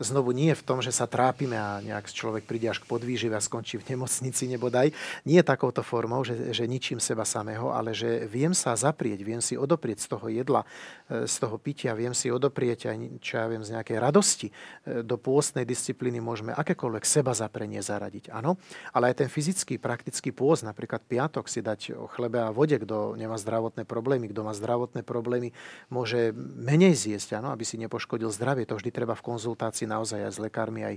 znovu 0.00 0.32
nie 0.32 0.56
v 0.56 0.64
tom, 0.64 0.80
že 0.80 0.90
sa 0.90 1.04
trápime 1.04 1.60
a 1.60 1.84
nejak 1.84 2.08
človek 2.08 2.48
príde 2.48 2.72
až 2.72 2.80
k 2.80 2.88
podvýžive 2.88 3.36
a 3.36 3.44
skončí 3.44 3.76
v 3.76 3.94
nemocnici 3.94 4.48
nebodaj. 4.48 4.96
Nie 5.28 5.44
takouto 5.44 5.84
formou, 5.84 6.24
že, 6.24 6.56
že 6.56 6.64
ničím 6.64 6.98
seba 6.98 7.28
samého, 7.28 7.68
ale 7.70 7.92
že 7.92 8.24
viem 8.24 8.56
sa 8.56 8.72
zaprieť, 8.72 9.20
viem 9.20 9.44
si 9.44 9.60
odoprieť 9.60 10.08
z 10.08 10.08
toho 10.16 10.26
jedla, 10.32 10.64
e, 11.12 11.28
z 11.28 11.34
toho 11.36 11.60
pitia, 11.60 11.92
viem 11.92 12.16
si 12.16 12.32
odoprieť 12.32 12.88
aj, 12.88 12.96
čo 13.20 13.32
ja 13.36 13.46
viem, 13.46 13.60
z 13.60 13.76
nejakej 13.76 13.98
radosti. 14.00 14.48
E, 14.48 15.04
do 15.04 15.20
pôstnej 15.20 15.68
disciplíny 15.68 16.24
môžeme 16.24 16.56
akékoľvek 16.56 17.04
seba 17.04 17.36
zaprenie 17.36 17.84
zaradiť, 17.84 18.32
áno. 18.32 18.56
Ale 18.96 19.12
aj 19.12 19.26
ten 19.26 19.28
fyzický, 19.28 19.76
praktický 19.76 20.32
pôst, 20.32 20.64
napríklad 20.64 21.04
piatok 21.04 21.44
si 21.44 21.60
dať 21.60 21.92
o 22.00 22.08
chlebe 22.08 22.40
a 22.40 22.48
vode, 22.48 22.80
kto 22.80 23.20
nemá 23.20 23.36
zdravotné 23.36 23.84
problémy, 23.84 24.32
kto 24.32 24.48
má 24.48 24.56
zdravotné 24.56 25.04
problémy, 25.04 25.52
môže 25.92 26.32
menej 26.56 26.96
zjesť, 26.96 27.36
áno, 27.44 27.52
aby 27.52 27.68
si 27.68 27.76
nepoškodil 27.76 28.32
zdravie. 28.32 28.64
To 28.64 28.80
vždy 28.80 28.88
treba 28.88 29.12
v 29.12 29.26
konzultácii 29.26 29.89
naozaj 29.90 30.22
aj 30.22 30.32
s 30.38 30.38
lekármi, 30.38 30.86
aj 30.86 30.96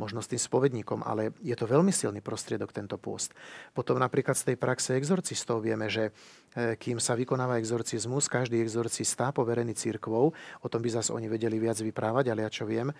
možno 0.00 0.24
s 0.24 0.30
tým 0.30 0.40
spovedníkom, 0.40 1.04
ale 1.04 1.36
je 1.44 1.52
to 1.52 1.68
veľmi 1.68 1.92
silný 1.92 2.24
prostriedok 2.24 2.72
tento 2.72 2.96
pôst. 2.96 3.36
Potom 3.76 4.00
napríklad 4.00 4.34
z 4.34 4.52
tej 4.52 4.56
praxe 4.56 4.96
exorcistov 4.96 5.60
vieme, 5.60 5.86
že 5.92 6.10
e, 6.56 6.74
kým 6.80 6.96
sa 6.96 7.12
vykonáva 7.12 7.60
exorcizmus, 7.60 8.24
každý 8.26 8.64
exorcista 8.64 9.30
poverený 9.30 9.76
církvou, 9.76 10.32
o 10.34 10.68
tom 10.68 10.80
by 10.80 10.88
zase 10.88 11.12
oni 11.12 11.28
vedeli 11.28 11.60
viac 11.60 11.76
vyprávať, 11.76 12.32
ale 12.32 12.40
ja 12.42 12.50
čo 12.50 12.64
viem, 12.64 12.88
e, 12.88 12.94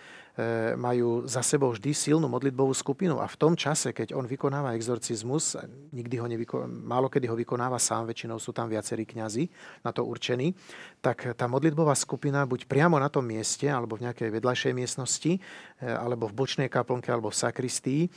majú 0.77 1.25
za 1.25 1.41
sebou 1.41 1.73
vždy 1.73 1.97
silnú 1.97 2.29
modlitbovú 2.29 2.77
skupinu 2.77 3.19
a 3.19 3.27
v 3.27 3.37
tom 3.41 3.57
čase, 3.57 3.97
keď 3.97 4.13
on 4.13 4.29
vykonáva 4.29 4.77
exorcizmus, 4.77 5.57
nikdy 5.97 6.17
ho 6.21 6.27
nevyko- 6.29 6.69
málo 6.69 7.09
kedy 7.09 7.25
ho 7.29 7.37
vykonáva 7.37 7.81
sám, 7.81 8.05
väčšinou 8.09 8.37
sú 8.37 8.53
tam 8.53 8.69
viacerí 8.69 9.09
kňazi 9.09 9.49
na 9.81 9.97
to 9.97 10.05
určení, 10.05 10.53
tak 11.01 11.35
tá 11.35 11.49
modlitbová 11.49 11.97
skupina 11.97 12.45
buď 12.45 12.69
priamo 12.69 13.01
na 13.01 13.09
tom 13.09 13.25
mieste 13.25 13.67
alebo 13.67 13.97
v 13.97 14.07
nejakej 14.09 14.29
vedľajšej 14.29 14.73
miestnosti 14.77 15.33
e, 15.37 15.41
alebo 15.83 16.29
v 16.29 16.37
bočnej 16.37 16.69
kaplnke 16.83 17.15
alebo 17.15 17.31
v 17.31 17.39
sakristii, 17.39 18.03
e, 18.07 18.11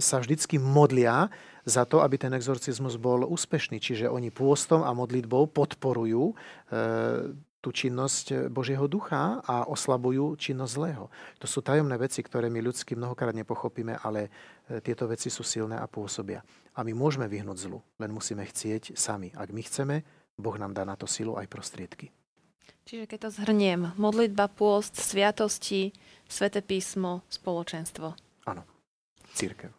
sa 0.00 0.16
vždycky 0.16 0.56
modlia 0.56 1.28
za 1.68 1.84
to, 1.84 2.00
aby 2.00 2.16
ten 2.16 2.32
exorcizmus 2.32 2.96
bol 2.96 3.28
úspešný. 3.28 3.76
Čiže 3.76 4.08
oni 4.08 4.32
pôstom 4.32 4.80
a 4.80 4.96
modlitbou 4.96 5.52
podporujú 5.52 6.32
e, 6.32 6.34
tú 7.64 7.72
činnosť 7.72 8.52
Božieho 8.52 8.84
ducha 8.84 9.40
a 9.40 9.64
oslabujú 9.64 10.36
činnosť 10.36 10.72
zlého. 10.76 11.08
To 11.40 11.48
sú 11.48 11.64
tajomné 11.64 11.96
veci, 11.96 12.20
ktoré 12.20 12.52
my 12.52 12.60
ľudsky 12.60 12.92
mnohokrát 12.92 13.32
nepochopíme, 13.32 13.96
ale 14.04 14.28
e, 14.68 14.80
tieto 14.84 15.08
veci 15.08 15.32
sú 15.32 15.40
silné 15.40 15.80
a 15.80 15.88
pôsobia. 15.88 16.44
A 16.76 16.84
my 16.84 16.92
môžeme 16.92 17.24
vyhnúť 17.24 17.68
zlu, 17.68 17.80
len 17.96 18.12
musíme 18.12 18.44
chcieť 18.44 18.92
sami. 18.96 19.32
Ak 19.32 19.48
my 19.48 19.64
chceme, 19.64 20.04
Boh 20.36 20.56
nám 20.60 20.76
dá 20.76 20.84
na 20.84 20.96
to 20.98 21.08
silu 21.08 21.40
aj 21.40 21.48
prostriedky. 21.48 22.12
Čiže 22.84 23.08
keď 23.08 23.18
to 23.24 23.30
zhrniem, 23.32 23.80
modlitba, 23.96 24.44
pôst, 24.52 25.00
sviatosti, 25.00 25.96
Svete 26.28 26.64
písmo, 26.64 27.22
spoločenstvo. 27.30 28.16
Áno, 28.48 28.62
církev. 29.32 29.70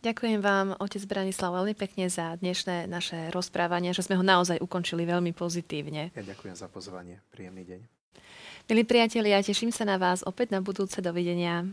Ďakujem 0.00 0.40
vám, 0.40 0.76
otec 0.80 1.04
Branislav, 1.04 1.52
veľmi 1.56 1.76
pekne 1.76 2.08
za 2.08 2.36
dnešné 2.36 2.88
naše 2.88 3.28
rozprávanie, 3.32 3.92
že 3.92 4.04
sme 4.04 4.16
ho 4.16 4.24
naozaj 4.24 4.60
ukončili 4.60 5.04
veľmi 5.04 5.32
pozitívne. 5.36 6.12
Ja 6.16 6.24
ďakujem 6.24 6.56
za 6.56 6.68
pozvanie. 6.72 7.20
Príjemný 7.32 7.64
deň. 7.68 7.80
Milí 8.68 8.84
priatelia, 8.84 9.44
teším 9.44 9.72
sa 9.72 9.84
na 9.84 9.96
vás 10.00 10.24
opäť 10.24 10.56
na 10.56 10.60
budúce. 10.64 11.02
Dovidenia. 11.02 11.68